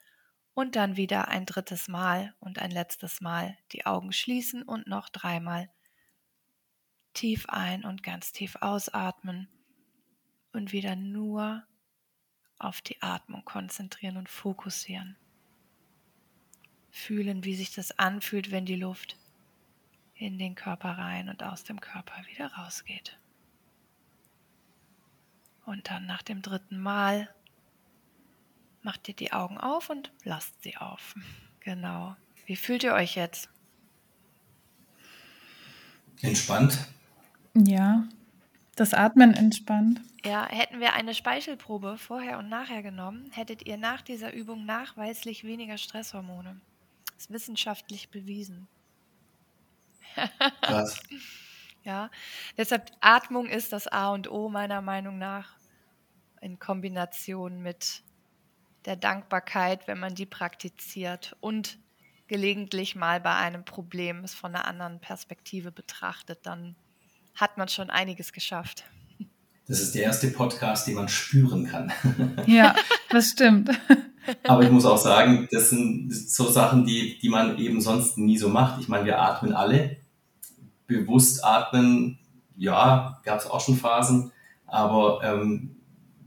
und 0.53 0.77
dann 0.77 0.97
wieder 0.97 1.29
ein 1.29 1.47
drittes 1.47 1.89
Mal 1.89 2.35
und 2.41 2.59
ein 2.59 2.71
letztes 2.71 3.21
Mal 3.21 3.57
die 3.73 3.87
Augen 3.87 4.13
schließen 4.13 4.63
und 4.63 4.87
noch 4.87 5.09
dreimal 5.09 5.71
tief 7.15 7.47
ein 7.49 7.85
und 7.85 8.03
ganz 8.03 8.33
tief 8.33 8.57
ausatmen 8.61 9.49
und 10.53 10.73
wieder 10.73 10.97
nur 10.97 11.65
auf 12.59 12.81
die 12.81 13.01
Atmung 13.03 13.45
konzentrieren 13.45 14.17
und 14.17 14.29
fokussieren. 14.29 15.17
Fühlen, 16.91 17.45
wie 17.45 17.57
sich 17.57 17.75
das 17.75 17.99
anfühlt, 17.99 18.51
wenn 18.51 18.67
die 18.67 18.77
Luft 18.77 19.17
in 20.15 20.39
den 20.39 20.55
Körper 20.55 20.91
rein 20.91 21.29
und 21.29 21.43
aus 21.43 21.65
dem 21.65 21.81
Körper 21.81 22.15
wieder 22.29 22.53
rausgeht. 22.55 23.19
Und 25.67 25.91
dann 25.91 26.07
nach 26.07 26.23
dem 26.23 26.43
dritten 26.43 26.79
Mal 26.79 27.35
macht 28.83 29.09
ihr 29.09 29.15
die 29.15 29.33
Augen 29.33 29.59
auf 29.59 29.91
und 29.91 30.13
lasst 30.25 30.63
sie 30.63 30.77
auf. 30.77 31.15
Genau. 31.61 32.15
Wie 32.45 32.57
fühlt 32.57 32.85
ihr 32.85 32.93
euch 32.93 33.17
jetzt? 33.17 33.49
Entspannt. 36.21 36.79
Ja, 37.55 38.07
das 38.81 38.95
Atmen 38.95 39.35
entspannt. 39.35 40.01
Ja, 40.25 40.47
hätten 40.49 40.81
wir 40.81 40.95
eine 40.95 41.15
Speichelprobe 41.15 41.99
vorher 41.99 42.39
und 42.39 42.49
nachher 42.49 42.83
genommen, 42.83 43.31
hättet 43.33 43.67
ihr 43.67 43.77
nach 43.77 44.03
dieser 44.03 44.33
Übung 44.33 44.65
nachweislich 44.65 45.45
weniger 45.45 45.79
Stresshormone. 45.79 46.61
Das 47.07 47.25
ist 47.25 47.31
wissenschaftlich 47.31 48.11
bewiesen. 48.11 48.69
Krass. 50.63 51.03
ja, 51.83 52.11
deshalb 52.57 52.91
Atmung 53.01 53.47
ist 53.47 53.73
das 53.73 53.89
A 53.89 54.11
und 54.11 54.31
O 54.31 54.49
meiner 54.49 54.81
Meinung 54.81 55.19
nach 55.19 55.57
in 56.41 56.59
Kombination 56.59 57.63
mit 57.63 58.03
der 58.85 58.97
Dankbarkeit, 58.97 59.89
wenn 59.89 59.99
man 59.99 60.15
die 60.15 60.27
praktiziert 60.27 61.37
und 61.41 61.79
gelegentlich 62.27 62.97
mal 62.97 63.21
bei 63.21 63.35
einem 63.35 63.65
Problem 63.65 64.25
es 64.25 64.35
von 64.35 64.55
einer 64.55 64.67
anderen 64.67 65.01
Perspektive 65.01 65.73
betrachtet, 65.73 66.41
dann 66.45 66.77
hat 67.35 67.59
man 67.59 67.69
schon 67.69 67.91
einiges 67.91 68.33
geschafft. 68.33 68.85
Das 69.67 69.81
ist 69.81 69.95
der 69.95 70.03
erste 70.03 70.29
Podcast, 70.29 70.87
den 70.87 70.95
man 70.95 71.09
spüren 71.09 71.67
kann. 71.67 71.93
Ja, 72.47 72.75
das 73.09 73.31
stimmt. 73.31 73.71
Aber 74.47 74.63
ich 74.63 74.71
muss 74.71 74.85
auch 74.85 74.99
sagen, 74.99 75.49
das 75.51 75.71
sind 75.71 76.13
so 76.13 76.51
Sachen, 76.51 76.85
die, 76.85 77.19
die 77.19 77.29
man 77.29 77.59
eben 77.59 77.81
sonst 77.81 78.19
nie 78.19 78.37
so 78.37 78.49
macht. 78.49 78.81
Ich 78.81 78.89
meine, 78.89 79.07
wir 79.07 79.21
atmen 79.21 79.55
alle. 79.55 79.97
Bewusst 80.87 81.45
atmen, 81.45 82.19
ja, 82.57 83.21
gab 83.25 83.41
es 83.41 83.47
auch 83.47 83.61
schon 83.61 83.77
Phasen. 83.77 84.33
Aber 84.67 85.21
ähm, 85.23 85.77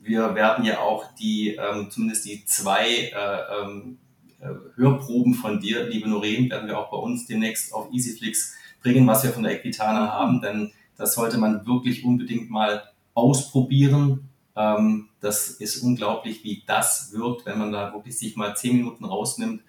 wir 0.01 0.33
werden 0.35 0.65
ja 0.65 0.79
auch 0.79 1.13
die, 1.15 1.55
ähm, 1.55 1.89
zumindest 1.91 2.25
die 2.25 2.45
zwei 2.45 2.87
äh, 2.87 3.61
ähm, 3.61 3.99
äh, 4.39 4.47
Hörproben 4.75 5.35
von 5.35 5.59
dir, 5.59 5.87
liebe 5.87 6.09
Noreen, 6.09 6.49
werden 6.49 6.67
wir 6.67 6.77
auch 6.79 6.89
bei 6.89 6.97
uns 6.97 7.27
demnächst 7.27 7.73
auf 7.73 7.91
EasyFlix 7.91 8.55
bringen, 8.81 9.05
was 9.05 9.23
wir 9.23 9.31
von 9.31 9.43
der 9.43 9.53
Equitana 9.53 10.11
haben. 10.11 10.41
Denn 10.41 10.71
das 10.97 11.13
sollte 11.13 11.37
man 11.37 11.65
wirklich 11.65 12.03
unbedingt 12.03 12.49
mal 12.49 12.83
ausprobieren. 13.13 14.29
Ähm, 14.55 15.09
das 15.19 15.49
ist 15.49 15.83
unglaublich, 15.83 16.43
wie 16.43 16.63
das 16.65 17.11
wirkt, 17.13 17.45
wenn 17.45 17.59
man 17.59 17.71
da 17.71 17.93
wirklich 17.93 18.17
sich 18.17 18.35
mal 18.35 18.55
zehn 18.55 18.77
Minuten 18.77 19.05
rausnimmt 19.05 19.61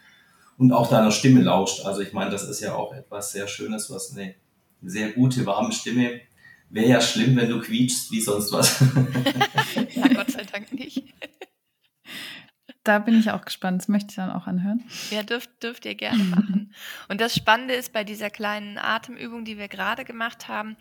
und 0.57 0.73
auch 0.73 0.89
deiner 0.89 1.13
Stimme 1.13 1.43
lauscht. 1.43 1.85
Also 1.85 2.01
ich 2.01 2.13
meine, 2.13 2.31
das 2.31 2.49
ist 2.49 2.61
ja 2.61 2.75
auch 2.75 2.93
etwas 2.93 3.33
sehr 3.33 3.47
Schönes, 3.47 3.91
was 3.91 4.17
eine 4.17 4.35
sehr 4.83 5.13
gute, 5.13 5.47
warme 5.47 5.73
Stimme. 5.73 6.21
Wäre 6.71 6.89
ja 6.89 7.01
schlimm, 7.01 7.37
wenn 7.37 7.49
du 7.49 7.61
quietschst 7.61 8.11
wie 8.11 8.21
sonst 8.21 8.53
was. 8.53 8.81
ja, 9.95 10.09
Gott 10.09 10.31
sei 10.31 10.43
Dank 10.45 10.73
nicht. 10.73 11.05
Da 12.85 13.01
bin 13.01 13.19
ich 13.19 13.31
auch 13.31 13.45
gespannt. 13.45 13.83
Das 13.83 13.89
möchte 13.89 14.11
ich 14.11 14.17
dann 14.17 14.31
auch 14.31 14.47
anhören. 14.47 14.83
Ja, 15.11 15.23
dürft, 15.23 15.63
dürft 15.63 15.85
ihr 15.85 15.95
gerne 15.95 16.25
machen. 16.25 16.75
Und 17.09 17.21
das 17.21 17.35
Spannende 17.35 17.75
ist 17.75 17.93
bei 17.93 18.05
dieser 18.05 18.31
kleinen 18.31 18.79
Atemübung, 18.79 19.45
die 19.45 19.59
wir 19.59 19.69
gerade 19.69 20.05
gemacht 20.05 20.49
haben, 20.49 20.77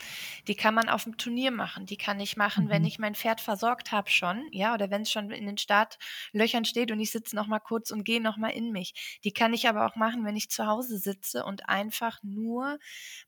die 0.47 0.55
kann 0.55 0.73
man 0.73 0.89
auf 0.89 1.03
dem 1.03 1.17
Turnier 1.17 1.51
machen. 1.51 1.85
Die 1.85 1.97
kann 1.97 2.19
ich 2.19 2.37
machen, 2.37 2.65
mhm. 2.65 2.69
wenn 2.69 2.85
ich 2.85 2.99
mein 2.99 3.15
Pferd 3.15 3.41
versorgt 3.41 3.91
habe 3.91 4.09
schon, 4.09 4.41
ja, 4.51 4.73
oder 4.73 4.89
wenn 4.89 5.01
es 5.01 5.11
schon 5.11 5.31
in 5.31 5.45
den 5.45 5.57
Startlöchern 5.57 6.65
steht 6.65 6.91
und 6.91 6.99
ich 6.99 7.11
sitze 7.11 7.35
noch 7.35 7.47
mal 7.47 7.59
kurz 7.59 7.91
und 7.91 8.03
gehe 8.03 8.21
noch 8.21 8.37
mal 8.37 8.49
in 8.49 8.71
mich. 8.71 9.19
Die 9.23 9.33
kann 9.33 9.53
ich 9.53 9.67
aber 9.67 9.85
auch 9.85 9.95
machen, 9.95 10.23
wenn 10.23 10.37
ich 10.37 10.49
zu 10.49 10.65
Hause 10.65 10.97
sitze 10.97 11.43
und 11.43 11.67
einfach 11.67 12.19
nur 12.23 12.79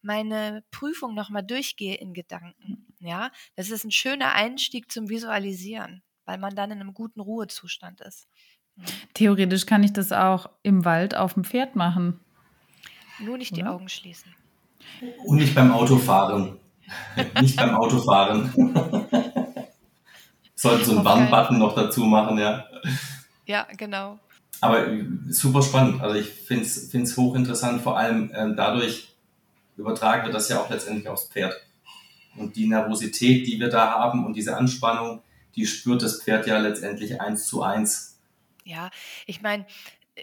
meine 0.02 0.64
Prüfung 0.72 1.16
noch 1.16 1.30
mal 1.30 1.42
durchgehe 1.42 1.96
in 1.96 2.14
Gedanken. 2.14 2.88
Ja, 3.00 3.32
das 3.56 3.72
ist 3.72 3.84
ein 3.84 3.92
schöner 3.92 4.34
Einstieg 4.34 4.92
zum 4.92 5.10
Visualisieren, 5.10 6.04
weil 6.26 6.38
man 6.38 6.56
dann 6.56 6.72
in 6.72 6.80
einem 6.80 6.94
guten 6.94 7.20
Ruhezustand 7.20 8.02
ist. 8.02 8.28
Theoretisch 9.14 9.66
kann 9.66 9.84
ich 9.84 9.94
das 9.94 10.12
auch 10.12 10.50
im 10.64 10.86
Wald 10.86 11.16
auf 11.16 11.34
dem 11.34 11.44
Pferd 11.44 11.76
machen. 11.76 12.20
Nur 13.20 13.38
nicht 13.38 13.54
Oder? 13.54 13.62
die 13.62 13.68
Augen 13.68 13.90
schließen. 13.90 14.34
Und 15.26 15.38
nicht 15.38 15.56
beim 15.56 15.72
Autofahren. 15.72 16.58
nicht 17.42 17.56
beim 17.56 17.76
Autofahren. 17.76 18.52
Sollten 20.56 20.86
so 20.86 20.96
einen 20.96 21.06
Warnbutton 21.06 21.58
noch 21.58 21.76
dazu 21.76 22.06
machen, 22.06 22.38
ja. 22.38 22.66
Ja, 23.46 23.68
genau. 23.78 24.20
Aber 24.62 24.88
äh, 24.88 25.06
super 25.30 25.62
spannend. 25.62 26.02
Also 26.02 26.16
ich 26.16 26.28
finde 26.28 26.66
es 26.66 27.18
hochinteressant. 27.18 27.82
Vor 27.82 27.98
allem 27.98 28.32
ähm, 28.36 28.56
dadurch 28.56 29.16
übertragen 29.78 30.26
wir 30.26 30.34
das 30.34 30.50
ja 30.50 30.60
auch 30.60 30.70
letztendlich 30.70 31.08
aufs 31.08 31.28
Pferd. 31.28 31.54
Und 32.36 32.56
die 32.56 32.68
Nervosität, 32.68 33.48
die 33.48 33.60
wir 33.60 33.70
da 33.70 33.92
haben 33.92 34.26
und 34.26 34.36
diese 34.36 34.56
Anspannung, 34.56 35.22
die 35.56 35.66
spürt 35.66 36.04
das 36.04 36.22
Pferd 36.22 36.48
ja 36.48 36.58
letztendlich 36.60 37.20
eins 37.20 37.48
zu 37.48 37.64
eins 37.64 38.09
ja, 38.64 38.90
ich 39.26 39.42
meine, 39.42 39.66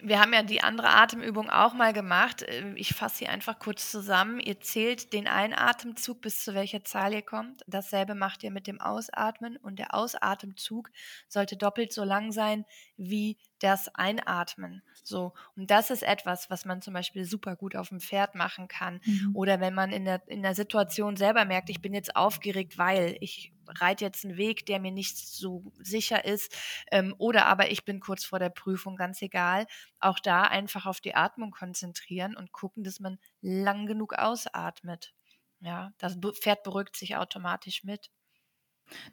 wir 0.03 0.21
haben 0.21 0.33
ja 0.33 0.43
die 0.43 0.63
andere 0.63 0.89
Atemübung 0.89 1.51
auch 1.51 1.75
mal 1.75 1.93
gemacht. 1.93 2.43
Äh, 2.43 2.73
ich 2.75 2.95
fasse 2.95 3.19
sie 3.19 3.27
einfach 3.29 3.59
kurz 3.59 3.91
zusammen. 3.91 4.41
Ihr 4.41 4.61
zählt 4.61 5.13
den 5.13 5.27
Einatemzug, 5.27 6.21
bis 6.21 6.45
zu 6.45 6.55
welcher 6.55 6.85
Zahl 6.85 7.15
ihr 7.15 7.23
kommt. 7.23 7.63
Dasselbe 7.67 8.15
macht 8.15 8.43
ihr 8.43 8.51
mit 8.51 8.67
dem 8.67 8.81
Ausatmen. 8.81 9.57
Und 9.57 9.79
der 9.79 9.95
Ausatemzug 9.95 10.91
sollte 11.29 11.57
doppelt 11.57 11.93
so 11.93 12.05
lang 12.05 12.33
sein 12.33 12.65
wie 12.97 13.39
das 13.59 13.95
Einatmen. 13.95 14.83
So, 15.03 15.33
und 15.57 15.71
das 15.71 15.91
ist 15.91 16.03
etwas, 16.03 16.51
was 16.51 16.65
man 16.65 16.83
zum 16.83 16.95
Beispiel 16.95 17.25
super 17.25 17.57
gut 17.57 17.77
auf 17.77 17.89
dem 17.89 18.01
Pferd 18.01 18.35
machen 18.35 18.69
kann. 18.69 19.01
Mhm. 19.05 19.35
Oder 19.35 19.61
wenn 19.61 19.75
man 19.75 19.93
in 19.93 20.05
der, 20.05 20.23
in 20.27 20.43
der 20.43 20.55
Situation 20.55 21.17
selber 21.17 21.45
merkt, 21.45 21.71
ich 21.71 21.81
bin 21.81 21.95
jetzt 21.95 22.17
aufgeregt, 22.17 22.77
weil 22.79 23.17
ich 23.21 23.53
reite 23.81 24.05
jetzt 24.05 24.25
einen 24.25 24.37
Weg, 24.37 24.67
der 24.67 24.81
mir 24.81 24.93
nicht 24.93 25.17
so 25.19 25.73
sicher 25.79 26.25
ist, 26.25 26.55
ähm, 26.91 27.15
oder 27.19 27.47
aber 27.47 27.71
ich 27.71 27.85
bin 27.85 28.01
kurz 28.01 28.25
vor 28.25 28.39
der 28.39 28.51
Prüfung, 28.51 28.97
ganz 28.97 29.23
egal. 29.23 29.67
Auch 30.01 30.19
da 30.19 30.43
einfach 30.43 30.87
auf 30.87 31.01
die 31.01 31.15
Atmung 31.15 31.51
konzentrieren 31.51 32.37
und 32.37 32.53
gucken, 32.53 32.85
dass 32.85 33.01
man 33.01 33.19
lang 33.41 33.87
genug 33.87 34.15
ausatmet. 34.15 35.15
Ja, 35.61 35.93
das 35.99 36.19
Pferd 36.41 36.63
beruhigt 36.63 36.97
sich 36.97 37.17
automatisch 37.17 37.83
mit. 37.85 38.11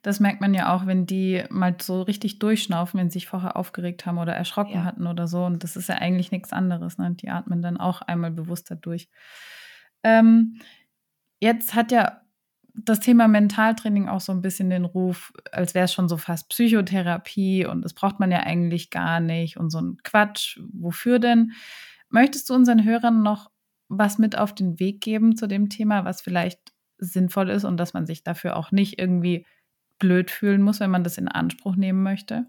Das 0.02 0.20
merkt 0.20 0.42
man 0.42 0.54
ja 0.54 0.76
auch, 0.76 0.86
wenn 0.86 1.06
die 1.06 1.44
mal 1.50 1.76
so 1.82 2.04
richtig 2.04 2.40
durchschnaufen, 2.40 3.00
wenn 3.00 3.10
sie 3.10 3.20
sich 3.20 3.28
vorher 3.28 3.56
aufgeregt 3.56 4.06
haben 4.06 4.18
oder 4.18 4.34
erschrocken 4.34 4.76
ja. 4.76 4.84
hatten 4.84 5.08
oder 5.08 5.28
so. 5.28 5.46
Und 5.46 5.64
das 5.64 5.76
ist 5.76 5.90
ja 5.90 5.96
eigentlich 5.96 6.32
nichts 6.32 6.54
anderes. 6.54 6.98
Ne? 6.98 7.12
Die 7.12 7.30
atmen 7.30 7.62
dann 7.62 7.78
auch 7.78 8.02
einmal 8.02 8.32
bewusster 8.32 8.76
durch. 8.76 9.10
Ähm, 10.04 10.60
jetzt 11.40 11.74
hat 11.74 11.92
ja 11.92 12.23
das 12.74 13.00
Thema 13.00 13.28
Mentaltraining 13.28 14.08
auch 14.08 14.22
so 14.22 14.32
ein 14.32 14.42
bisschen 14.42 14.70
den 14.70 14.86
Ruf, 14.86 15.32
als 15.52 15.76
wäre 15.76 15.86
es 15.86 15.94
schon 15.94 16.10
so 16.10 16.18
fast 16.18 16.50
Psychotherapie 16.50 17.66
und 17.66 17.84
das 17.84 17.94
braucht 17.94 18.20
man 18.20 18.32
ja 18.32 18.40
eigentlich 18.40 18.90
gar 18.90 19.20
nicht 19.20 19.58
und 19.58 19.70
so 19.70 19.80
ein 19.80 19.98
Quatsch. 20.04 20.60
Wofür 20.74 21.20
denn? 21.20 21.52
Möchtest 22.10 22.50
du 22.50 22.56
unseren 22.56 22.84
Hörern 22.84 23.22
noch 23.22 23.52
was 23.90 24.18
mit 24.18 24.38
auf 24.38 24.56
den 24.56 24.80
Weg 24.80 25.02
geben 25.02 25.36
zu 25.36 25.48
dem 25.48 25.70
Thema, 25.70 26.04
was 26.04 26.22
vielleicht 26.22 26.74
sinnvoll 26.98 27.50
ist 27.50 27.64
und 27.64 27.78
dass 27.78 27.94
man 27.94 28.08
sich 28.08 28.24
dafür 28.24 28.56
auch 28.56 28.72
nicht 28.72 29.00
irgendwie 29.00 29.46
blöd 30.00 30.32
fühlen 30.32 30.62
muss, 30.62 30.80
wenn 30.80 30.92
man 30.92 31.04
das 31.04 31.18
in 31.18 31.28
Anspruch 31.28 31.76
nehmen 31.76 32.02
möchte? 32.02 32.46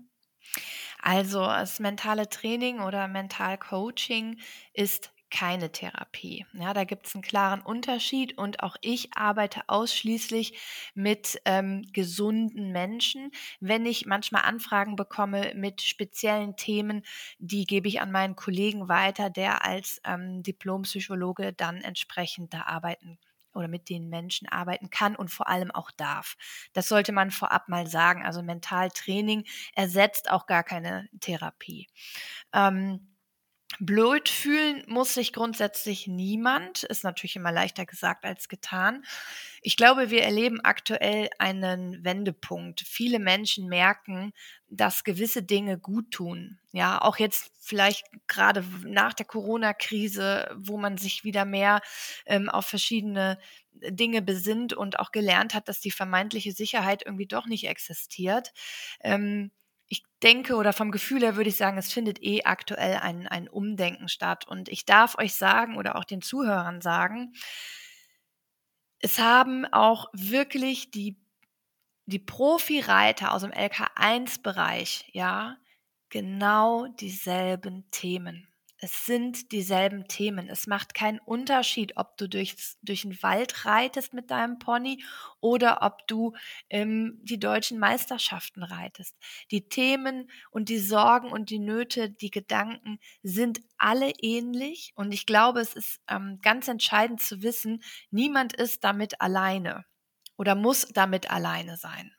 Also 1.02 1.40
das 1.44 1.80
mentale 1.80 2.28
Training 2.28 2.80
oder 2.80 3.08
Mentalcoaching 3.08 4.38
ist 4.72 5.13
keine 5.34 5.72
Therapie. 5.72 6.46
Ja, 6.52 6.72
da 6.74 6.84
gibt 6.84 7.08
es 7.08 7.14
einen 7.16 7.22
klaren 7.22 7.60
Unterschied 7.60 8.38
und 8.38 8.62
auch 8.62 8.76
ich 8.82 9.16
arbeite 9.16 9.62
ausschließlich 9.66 10.56
mit 10.94 11.40
ähm, 11.44 11.82
gesunden 11.92 12.70
Menschen. 12.70 13.32
Wenn 13.58 13.84
ich 13.84 14.06
manchmal 14.06 14.42
Anfragen 14.44 14.94
bekomme 14.94 15.52
mit 15.56 15.82
speziellen 15.82 16.54
Themen, 16.54 17.02
die 17.40 17.64
gebe 17.66 17.88
ich 17.88 18.00
an 18.00 18.12
meinen 18.12 18.36
Kollegen 18.36 18.88
weiter, 18.88 19.28
der 19.28 19.64
als 19.64 20.00
ähm, 20.04 20.44
Diplompsychologe 20.44 21.52
dann 21.52 21.78
entsprechend 21.78 22.54
da 22.54 22.62
arbeiten 22.62 23.18
oder 23.54 23.66
mit 23.66 23.88
den 23.88 24.08
Menschen 24.08 24.48
arbeiten 24.48 24.88
kann 24.90 25.16
und 25.16 25.32
vor 25.32 25.48
allem 25.48 25.72
auch 25.72 25.90
darf. 25.90 26.36
Das 26.74 26.86
sollte 26.86 27.10
man 27.10 27.32
vorab 27.32 27.68
mal 27.68 27.88
sagen. 27.88 28.24
Also 28.24 28.40
Mentaltraining 28.40 29.44
ersetzt 29.74 30.30
auch 30.30 30.46
gar 30.46 30.62
keine 30.62 31.08
Therapie. 31.20 31.88
Ähm, 32.52 33.13
Blöd 33.80 34.28
fühlen 34.28 34.84
muss 34.86 35.14
sich 35.14 35.32
grundsätzlich 35.32 36.06
niemand, 36.06 36.84
ist 36.84 37.04
natürlich 37.04 37.36
immer 37.36 37.52
leichter 37.52 37.86
gesagt 37.86 38.24
als 38.24 38.48
getan. 38.48 39.04
Ich 39.62 39.76
glaube, 39.76 40.10
wir 40.10 40.22
erleben 40.22 40.60
aktuell 40.62 41.30
einen 41.38 42.04
Wendepunkt. 42.04 42.80
Viele 42.80 43.18
Menschen 43.18 43.68
merken, 43.68 44.32
dass 44.68 45.04
gewisse 45.04 45.42
Dinge 45.42 45.78
gut 45.78 46.10
tun. 46.10 46.58
Ja, 46.72 47.00
auch 47.00 47.18
jetzt 47.18 47.50
vielleicht 47.60 48.04
gerade 48.26 48.64
nach 48.84 49.14
der 49.14 49.26
Corona-Krise, 49.26 50.54
wo 50.56 50.76
man 50.76 50.98
sich 50.98 51.24
wieder 51.24 51.44
mehr 51.44 51.80
ähm, 52.26 52.48
auf 52.48 52.66
verschiedene 52.66 53.38
Dinge 53.72 54.22
besinnt 54.22 54.72
und 54.72 54.98
auch 54.98 55.12
gelernt 55.12 55.54
hat, 55.54 55.68
dass 55.68 55.80
die 55.80 55.90
vermeintliche 55.90 56.52
Sicherheit 56.52 57.02
irgendwie 57.04 57.26
doch 57.26 57.46
nicht 57.46 57.68
existiert. 57.68 58.52
Ähm, 59.00 59.50
ich 59.88 60.04
denke 60.22 60.56
oder 60.56 60.72
vom 60.72 60.90
Gefühl 60.90 61.22
her 61.22 61.36
würde 61.36 61.50
ich 61.50 61.56
sagen, 61.56 61.78
es 61.78 61.92
findet 61.92 62.22
eh 62.22 62.44
aktuell 62.44 62.96
ein, 62.96 63.26
ein 63.26 63.48
Umdenken 63.48 64.08
statt. 64.08 64.46
Und 64.48 64.68
ich 64.68 64.84
darf 64.86 65.18
euch 65.18 65.34
sagen 65.34 65.76
oder 65.76 65.96
auch 65.96 66.04
den 66.04 66.22
Zuhörern 66.22 66.80
sagen, 66.80 67.34
es 69.00 69.18
haben 69.18 69.66
auch 69.66 70.08
wirklich 70.14 70.90
die, 70.90 71.20
die 72.06 72.18
Profireiter 72.18 73.32
aus 73.32 73.42
dem 73.42 73.50
LK1-Bereich, 73.50 75.10
ja, 75.12 75.58
genau 76.08 76.86
dieselben 76.86 77.90
Themen. 77.90 78.48
Es 78.78 79.06
sind 79.06 79.52
dieselben 79.52 80.08
Themen. 80.08 80.48
Es 80.48 80.66
macht 80.66 80.94
keinen 80.94 81.20
Unterschied, 81.20 81.96
ob 81.96 82.16
du 82.16 82.28
durchs, 82.28 82.76
durch 82.82 83.02
den 83.02 83.22
Wald 83.22 83.64
reitest 83.64 84.12
mit 84.12 84.30
deinem 84.30 84.58
Pony 84.58 85.02
oder 85.40 85.82
ob 85.82 86.06
du 86.08 86.34
ähm, 86.70 87.18
die 87.22 87.38
deutschen 87.38 87.78
Meisterschaften 87.78 88.62
reitest. 88.62 89.16
Die 89.50 89.68
Themen 89.68 90.30
und 90.50 90.68
die 90.68 90.78
Sorgen 90.78 91.30
und 91.30 91.50
die 91.50 91.60
Nöte, 91.60 92.10
die 92.10 92.30
Gedanken 92.30 92.98
sind 93.22 93.60
alle 93.78 94.10
ähnlich. 94.20 94.92
Und 94.96 95.14
ich 95.14 95.24
glaube, 95.24 95.60
es 95.60 95.74
ist 95.74 96.00
ähm, 96.08 96.40
ganz 96.42 96.68
entscheidend 96.68 97.20
zu 97.20 97.42
wissen, 97.42 97.82
niemand 98.10 98.54
ist 98.54 98.84
damit 98.84 99.20
alleine 99.20 99.84
oder 100.36 100.54
muss 100.54 100.88
damit 100.92 101.30
alleine 101.30 101.76
sein. 101.76 102.12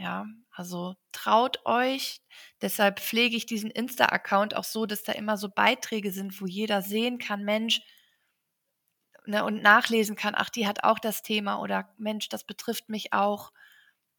Ja, 0.00 0.24
also 0.50 0.94
traut 1.12 1.60
euch. 1.66 2.22
Deshalb 2.62 3.00
pflege 3.00 3.36
ich 3.36 3.44
diesen 3.44 3.70
Insta-Account 3.70 4.56
auch 4.56 4.64
so, 4.64 4.86
dass 4.86 5.02
da 5.02 5.12
immer 5.12 5.36
so 5.36 5.50
Beiträge 5.50 6.10
sind, 6.10 6.40
wo 6.40 6.46
jeder 6.46 6.80
sehen 6.80 7.18
kann, 7.18 7.44
Mensch, 7.44 7.82
ne, 9.26 9.44
und 9.44 9.60
nachlesen 9.60 10.16
kann, 10.16 10.32
ach, 10.34 10.48
die 10.48 10.66
hat 10.66 10.84
auch 10.84 10.98
das 10.98 11.22
Thema 11.22 11.60
oder 11.60 11.92
Mensch, 11.98 12.30
das 12.30 12.44
betrifft 12.44 12.88
mich 12.88 13.12
auch. 13.12 13.52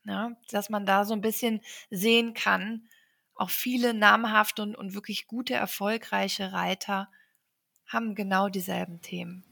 Ne, 0.03 0.37
dass 0.51 0.69
man 0.69 0.85
da 0.85 1.03
so 1.03 1.13
ein 1.15 1.21
bisschen 1.21 1.61
sehen 1.89 2.35
kann, 2.35 2.87
auch 3.33 3.49
viele 3.49 3.95
namhafte 3.95 4.61
und, 4.61 4.75
und 4.75 4.93
wirklich 4.93 5.25
gute, 5.25 5.55
erfolgreiche 5.55 6.53
Reiter 6.53 7.09
haben 7.87 8.13
genau 8.13 8.49
dieselben 8.49 9.01
Themen. 9.01 9.43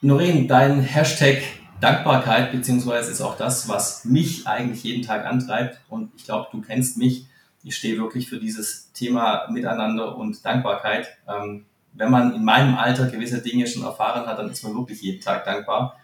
Noreen, 0.00 0.46
dein 0.46 0.80
Hashtag 0.80 1.42
Dankbarkeit, 1.80 2.50
beziehungsweise 2.52 3.12
ist 3.12 3.20
auch 3.20 3.36
das, 3.36 3.68
was 3.68 4.04
mich 4.04 4.46
eigentlich 4.46 4.82
jeden 4.82 5.02
Tag 5.02 5.24
antreibt. 5.24 5.80
Und 5.88 6.10
ich 6.16 6.24
glaube, 6.24 6.48
du 6.52 6.60
kennst 6.60 6.98
mich. 6.98 7.26
Ich 7.62 7.76
stehe 7.76 7.98
wirklich 7.98 8.28
für 8.28 8.38
dieses 8.38 8.92
Thema 8.92 9.48
Miteinander 9.50 10.16
und 10.16 10.44
Dankbarkeit. 10.44 11.08
Ähm, 11.28 11.66
wenn 11.92 12.10
man 12.10 12.34
in 12.34 12.44
meinem 12.44 12.76
Alter 12.76 13.06
gewisse 13.06 13.42
Dinge 13.42 13.66
schon 13.66 13.82
erfahren 13.82 14.26
hat, 14.26 14.38
dann 14.38 14.50
ist 14.50 14.62
man 14.62 14.74
wirklich 14.74 15.02
jeden 15.02 15.20
Tag 15.20 15.44
dankbar, 15.44 15.96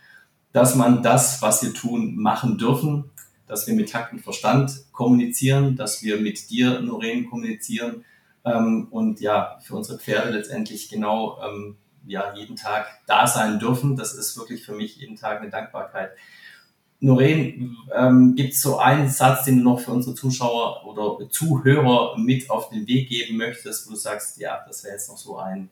dass 0.53 0.75
man 0.75 1.03
das, 1.03 1.43
was 1.43 1.63
wir 1.63 1.73
tun, 1.73 2.17
machen 2.17 2.59
dürfen, 2.59 3.11
dass 3.47 3.67
wir 3.67 3.75
mit 3.75 3.91
Takt 3.91 4.13
und 4.13 4.21
Verstand 4.21 4.73
kommunizieren, 4.93 5.77
dass 5.77 6.03
wir 6.03 6.21
mit 6.21 6.51
dir, 6.51 6.81
Noreen, 6.81 7.29
kommunizieren 7.29 8.05
ähm, 8.45 8.89
und 8.91 9.21
ja, 9.21 9.59
für 9.63 9.75
unsere 9.75 9.99
Pferde 9.99 10.31
letztendlich 10.31 10.89
genau 10.89 11.39
ähm, 11.43 11.77
ja, 12.07 12.35
jeden 12.35 12.57
Tag 12.57 12.87
da 13.07 13.27
sein 13.27 13.59
dürfen. 13.59 13.97
Das 13.97 14.15
ist 14.15 14.37
wirklich 14.37 14.65
für 14.65 14.73
mich 14.73 14.97
jeden 14.97 15.17
Tag 15.17 15.41
eine 15.41 15.51
Dankbarkeit. 15.51 16.13
Noreen, 17.01 17.77
ähm, 17.95 18.35
gibt 18.35 18.55
es 18.55 18.63
so 18.63 18.79
einen 18.79 19.11
Satz, 19.11 19.45
den 19.45 19.59
du 19.59 19.65
noch 19.65 19.81
für 19.81 19.91
unsere 19.91 20.15
Zuschauer 20.15 20.87
oder 20.87 21.29
Zuhörer 21.29 22.17
mit 22.17 22.49
auf 22.49 22.71
den 22.71 22.87
Weg 22.87 23.09
geben 23.09 23.37
möchtest, 23.37 23.87
wo 23.87 23.91
du 23.91 23.97
sagst, 23.97 24.39
ja, 24.39 24.65
das 24.67 24.85
wäre 24.85 24.95
jetzt 24.95 25.09
noch 25.09 25.19
so 25.19 25.37
ein, 25.37 25.69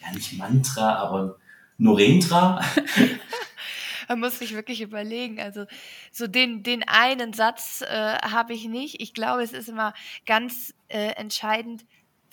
ja 0.00 0.12
nicht 0.12 0.36
Mantra, 0.36 0.96
aber 0.96 1.36
Norentra? 1.78 2.60
Man 4.08 4.20
muss 4.20 4.38
sich 4.38 4.54
wirklich 4.54 4.80
überlegen. 4.80 5.40
Also 5.40 5.64
so 6.12 6.26
den, 6.26 6.62
den 6.62 6.82
einen 6.86 7.32
Satz 7.32 7.82
äh, 7.82 8.18
habe 8.18 8.52
ich 8.52 8.66
nicht. 8.66 9.00
Ich 9.00 9.14
glaube, 9.14 9.42
es 9.42 9.52
ist 9.52 9.68
immer 9.68 9.94
ganz 10.26 10.74
äh, 10.88 11.12
entscheidend, 11.12 11.84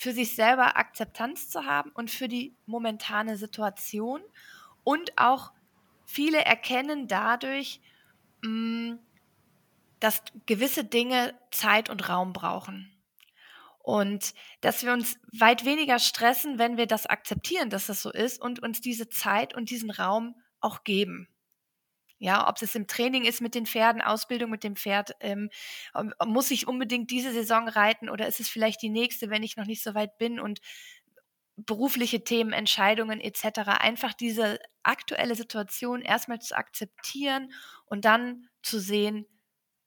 für 0.02 0.12
sich 0.12 0.34
selber 0.34 0.76
Akzeptanz 0.76 1.48
zu 1.48 1.64
haben 1.64 1.92
und 1.92 2.10
für 2.10 2.26
die 2.26 2.56
momentane 2.66 3.36
Situation. 3.36 4.20
Und 4.82 5.16
auch 5.16 5.52
viele 6.06 6.44
erkennen 6.44 7.06
dadurch, 7.06 7.80
mm, 8.42 8.94
dass 10.00 10.24
gewisse 10.46 10.82
Dinge 10.82 11.34
Zeit 11.52 11.88
und 11.88 12.08
Raum 12.08 12.32
brauchen. 12.32 12.92
Und 13.78 14.34
dass 14.60 14.82
wir 14.82 14.92
uns 14.92 15.20
weit 15.32 15.64
weniger 15.64 16.00
stressen, 16.00 16.58
wenn 16.58 16.76
wir 16.76 16.88
das 16.88 17.06
akzeptieren, 17.06 17.70
dass 17.70 17.86
das 17.86 18.02
so 18.02 18.10
ist 18.10 18.42
und 18.42 18.60
uns 18.60 18.80
diese 18.80 19.08
Zeit 19.08 19.54
und 19.54 19.70
diesen 19.70 19.92
Raum 19.92 20.34
auch 20.60 20.82
geben. 20.82 21.28
Ja, 22.22 22.48
ob 22.48 22.62
es 22.62 22.76
im 22.76 22.86
Training 22.86 23.24
ist 23.24 23.40
mit 23.40 23.56
den 23.56 23.66
Pferden, 23.66 24.00
Ausbildung 24.00 24.48
mit 24.48 24.62
dem 24.62 24.76
Pferd, 24.76 25.10
ähm, 25.18 25.50
muss 26.24 26.52
ich 26.52 26.68
unbedingt 26.68 27.10
diese 27.10 27.32
Saison 27.32 27.66
reiten 27.66 28.08
oder 28.08 28.28
ist 28.28 28.38
es 28.38 28.48
vielleicht 28.48 28.80
die 28.80 28.90
nächste, 28.90 29.28
wenn 29.28 29.42
ich 29.42 29.56
noch 29.56 29.66
nicht 29.66 29.82
so 29.82 29.96
weit 29.96 30.18
bin 30.18 30.38
und 30.38 30.60
berufliche 31.56 32.22
Themen, 32.22 32.52
Entscheidungen 32.52 33.20
etc. 33.20 33.80
Einfach 33.80 34.14
diese 34.14 34.60
aktuelle 34.84 35.34
Situation 35.34 36.00
erstmal 36.00 36.38
zu 36.40 36.56
akzeptieren 36.56 37.52
und 37.86 38.04
dann 38.04 38.48
zu 38.62 38.78
sehen, 38.78 39.26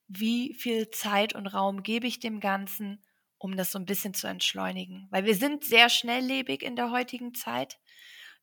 wie 0.09 0.55
viel 0.55 0.89
Zeit 0.89 1.35
und 1.35 1.47
Raum 1.47 1.83
gebe 1.83 2.05
ich 2.05 2.19
dem 2.19 2.41
Ganzen, 2.41 3.01
um 3.37 3.55
das 3.55 3.71
so 3.71 3.79
ein 3.79 3.85
bisschen 3.85 4.13
zu 4.13 4.27
entschleunigen. 4.27 5.07
Weil 5.09 5.23
wir 5.23 5.35
sind 5.35 5.63
sehr 5.63 5.87
schnelllebig 5.89 6.63
in 6.63 6.75
der 6.75 6.91
heutigen 6.91 7.33
Zeit. 7.33 7.79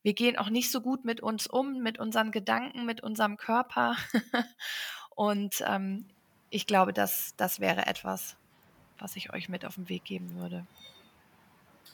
Wir 0.03 0.15
gehen 0.15 0.37
auch 0.37 0.51
nicht 0.51 0.71
so 0.71 0.81
gut 0.81 1.05
mit 1.05 1.21
uns 1.21 1.47
um, 1.47 1.81
mit 1.81 1.99
unseren 1.99 2.33
Gedanken, 2.33 2.85
mit 2.85 3.03
unserem 3.03 3.37
Körper. 3.37 3.97
Und 5.15 5.63
ähm, 5.67 6.07
ich 6.51 6.67
glaube, 6.67 6.93
das, 6.93 7.35
das 7.37 7.61
wäre 7.61 7.87
etwas, 7.87 8.37
was 8.99 9.17
ich 9.17 9.33
euch 9.33 9.49
mit 9.49 9.65
auf 9.65 9.77
den 9.77 9.89
Weg 9.89 10.05
geben 10.05 10.35
würde. 10.37 10.67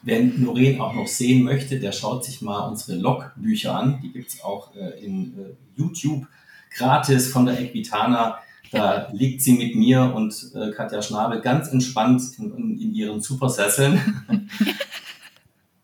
Wer 0.03 0.23
Noreen 0.23 0.81
auch 0.81 0.94
noch 0.94 1.09
sehen 1.09 1.42
möchte, 1.42 1.81
der 1.81 1.92
schaut 1.92 2.25
sich 2.25 2.40
mal 2.40 2.68
unsere 2.68 2.99
Logbücher 2.99 3.75
an. 3.75 4.01
Die 4.01 4.12
gibt 4.12 4.29
es 4.29 4.42
auch 4.42 4.75
äh, 4.75 5.05
in 5.05 5.37
äh, 5.38 5.55
YouTube 5.77 6.27
gratis 6.71 7.33
von 7.33 7.47
der 7.47 7.61
Equitana. 7.61 8.38
Da 8.71 9.09
liegt 9.12 9.42
sie 9.42 9.55
mit 9.55 9.75
mir 9.75 10.14
und 10.14 10.53
äh, 10.55 10.71
Katja 10.71 11.03
Schnabel 11.03 11.40
ganz 11.40 11.68
entspannt 11.68 12.23
in, 12.38 12.57
in, 12.57 12.81
in 12.81 12.94
ihren 12.94 13.21
Supersesseln. 13.21 14.23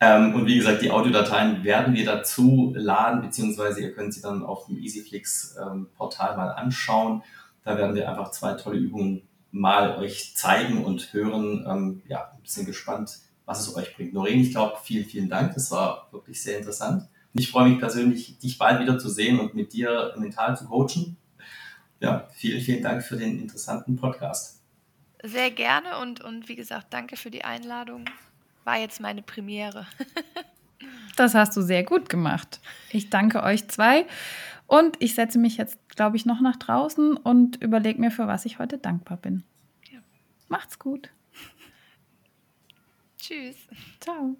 ähm, 0.05 0.35
und 0.35 0.47
wie 0.47 0.57
gesagt, 0.57 0.83
die 0.83 0.91
Audiodateien 0.91 1.65
werden 1.65 1.95
wir 1.95 2.05
dazu 2.05 2.75
laden, 2.77 3.23
beziehungsweise 3.23 3.81
ihr 3.81 3.95
könnt 3.95 4.13
sie 4.13 4.21
dann 4.21 4.43
auf 4.45 4.67
dem 4.67 4.77
EasyFlix-Portal 4.77 6.31
ähm, 6.33 6.37
mal 6.37 6.51
anschauen. 6.51 7.23
Da 7.65 7.79
werden 7.79 7.97
wir 7.97 8.07
einfach 8.11 8.31
zwei 8.31 8.53
tolle 8.53 8.77
Übungen 8.77 9.23
mal 9.51 9.97
euch 9.97 10.37
zeigen 10.37 10.85
und 10.85 11.15
hören. 11.15 11.65
Ähm, 11.67 12.03
ja, 12.07 12.33
ein 12.35 12.43
bisschen 12.43 12.67
gespannt, 12.67 13.19
was 13.47 13.61
es 13.61 13.75
euch 13.75 13.97
bringt. 13.97 14.13
Noreen, 14.13 14.41
ich 14.41 14.51
glaube, 14.51 14.77
vielen, 14.83 15.07
vielen 15.07 15.31
Dank. 15.31 15.55
Das 15.55 15.71
war 15.71 16.09
wirklich 16.13 16.43
sehr 16.43 16.59
interessant. 16.59 17.09
Ich 17.33 17.51
freue 17.51 17.71
mich 17.71 17.79
persönlich, 17.79 18.39
dich 18.39 18.59
bald 18.59 18.81
wieder 18.81 18.99
zu 18.99 19.09
sehen 19.09 19.41
und 19.41 19.55
mit 19.55 19.73
dir 19.73 20.13
mental 20.19 20.55
zu 20.55 20.67
coachen. 20.67 21.17
Ja, 22.01 22.29
vielen, 22.35 22.61
vielen 22.61 22.83
Dank 22.83 23.03
für 23.03 23.17
den 23.17 23.41
interessanten 23.41 23.97
Podcast. 23.97 24.61
Sehr 25.23 25.51
gerne 25.51 25.99
und, 26.03 26.23
und 26.23 26.51
wie 26.51 26.57
gesagt, 26.57 26.89
danke 26.93 27.17
für 27.17 27.31
die 27.31 27.45
Einladung. 27.45 28.05
War 28.65 28.79
jetzt 28.79 29.01
meine 29.01 29.23
Premiere. 29.23 29.87
das 31.17 31.35
hast 31.35 31.57
du 31.57 31.63
sehr 31.63 31.85
gut 31.85 32.09
gemacht. 32.09 32.61
Ich 32.91 33.11
danke 33.11 33.43
euch 33.43 33.69
zwei 33.69 34.07
und 34.67 34.97
ich 35.01 35.15
setze 35.15 35.39
mich 35.39 35.57
jetzt, 35.57 35.79
glaube 35.89 36.17
ich, 36.17 36.27
noch 36.27 36.41
nach 36.41 36.57
draußen 36.57 37.17
und 37.17 37.63
überlege 37.63 38.01
mir, 38.01 38.11
für 38.11 38.27
was 38.27 38.45
ich 38.45 38.59
heute 38.59 38.79
dankbar 38.79 39.19
bin. 39.19 39.45
Ja. 39.91 40.01
Macht's 40.49 40.79
gut. 40.79 41.11
Tschüss. 43.19 43.57
Ciao. 44.01 44.37